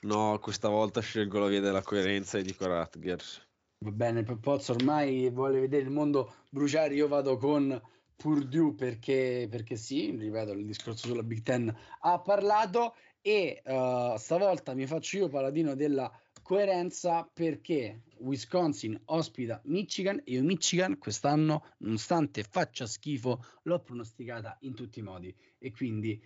[0.02, 3.48] No, questa volta scelgo la via della coerenza e dico Rutgers.
[3.84, 7.82] Va bene, Pozzo ormai vuole vedere il mondo bruciare, io vado con
[8.20, 14.74] Purdue perché, perché sì, ripeto, il discorso sulla Big Ten ha parlato e uh, stavolta
[14.74, 16.12] mi faccio io paladino della
[16.42, 24.74] coerenza perché Wisconsin ospita Michigan e io Michigan quest'anno, nonostante faccia schifo, l'ho pronosticata in
[24.74, 26.22] tutti i modi e quindi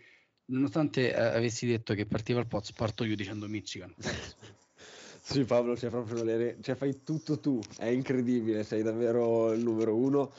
[0.45, 3.93] nonostante eh, avessi detto che partiva il Poz, parto io dicendo Michigan.
[5.21, 6.57] sì, Paolo, c'è proprio le...
[6.59, 10.33] cioè, fai tutto tu, è incredibile, sei davvero il numero uno.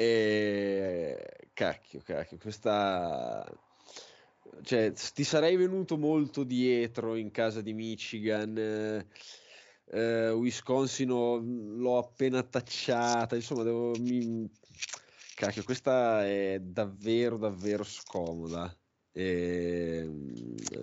[0.00, 3.44] E cacchio, cacchio, questa
[4.62, 8.56] cioè, ti sarei venuto molto dietro in casa di Michigan.
[8.56, 9.06] Eh,
[9.90, 14.48] eh, Wisconsin l'ho appena tacciata, insomma, devo, mi...
[15.34, 18.74] Cacchio, questa è davvero, davvero scomoda.
[19.12, 20.08] E,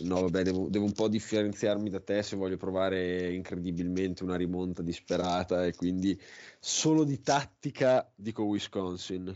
[0.02, 4.82] no, vabbè, devo, devo, un po' differenziarmi da te se voglio provare incredibilmente una rimonta
[4.82, 6.20] disperata e quindi
[6.60, 9.28] solo di tattica dico Wisconsin.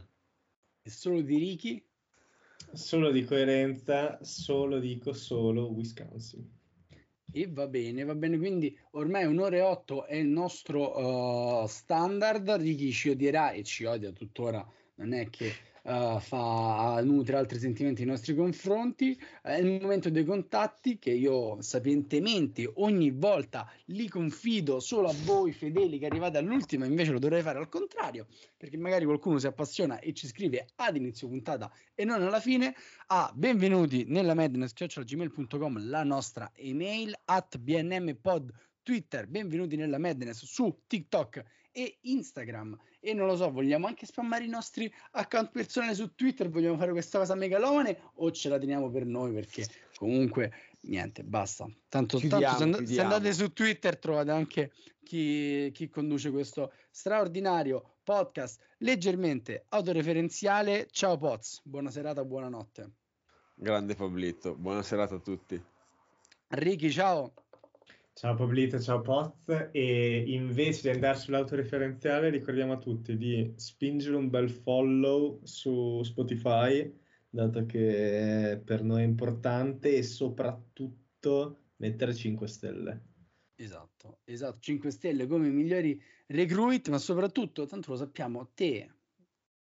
[0.81, 1.83] E solo di Ricky?
[2.73, 6.57] Solo di coerenza, solo dico solo Wisconsin.
[7.31, 12.49] E va bene, va bene, quindi ormai un'ora e otto è il nostro uh, standard,
[12.49, 15.53] Ricky ci odierà e ci odia tuttora, non è che
[15.89, 19.19] uh, fa, nutre altri sentimenti nei nostri confronti.
[19.41, 25.51] È il momento dei contatti che io sapientemente ogni volta li confido solo a voi
[25.51, 29.99] fedeli che arrivate all'ultima, invece lo dovrei fare al contrario, perché magari qualcuno si appassiona
[29.99, 32.75] e ci scrive ad inizio puntata e non alla fine.
[33.07, 38.53] A benvenuti nella madness.gmail.com, la nostra email at bnmpod
[38.89, 44.43] Twitter, benvenuti nella Madness su TikTok e Instagram e non lo so, vogliamo anche spammare
[44.43, 48.89] i nostri account personali su Twitter, vogliamo fare questa cosa megalone o ce la teniamo
[48.89, 49.65] per noi perché
[49.95, 50.51] comunque
[50.81, 51.69] niente, basta.
[51.87, 54.71] Tanto, chiudiamo, tanto se, and- se, andate su Twitter trovate anche
[55.03, 60.87] chi, chi conduce questo straordinario podcast leggermente autoreferenziale.
[60.91, 62.91] Ciao Poz, buona serata, buonanotte.
[63.55, 65.61] Grande Pablito, buona serata a tutti.
[66.49, 67.33] Ricky, ciao.
[68.19, 74.29] Ciao Pablito, ciao Poz e invece di andare sull'autoreferenziale ricordiamo a tutti di spingere un
[74.29, 76.93] bel follow su Spotify
[77.29, 83.03] dato che per noi è importante e soprattutto mettere 5 stelle.
[83.55, 85.97] Esatto, esatto, 5 stelle come i migliori
[86.27, 88.95] recruit, ma soprattutto, tanto lo sappiamo, te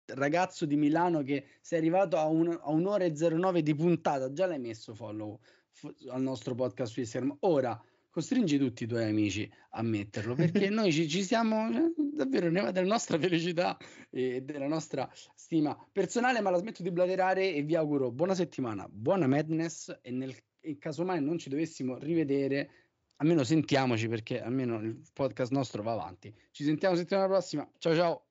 [0.05, 4.45] ragazzo di Milano che sei arrivato a, un, a un'ora e 09 di puntata, già
[4.45, 5.41] l'hai messo follow
[5.71, 7.39] f- al nostro podcast su Instagram.
[7.41, 7.83] Ora
[8.15, 12.61] costringi tutti i tuoi amici a metterlo perché noi ci, ci siamo eh, davvero ne
[12.61, 13.77] va della nostra felicità
[14.09, 18.87] e della nostra stima personale ma la smetto di bladerare e vi auguro buona settimana
[18.89, 20.33] buona madness e nel
[20.67, 22.71] in caso mai non ci dovessimo rivedere
[23.17, 26.33] almeno sentiamoci perché almeno il podcast nostro va avanti.
[26.53, 27.69] Ci sentiamo settimana prossima.
[27.79, 28.23] Ciao ciao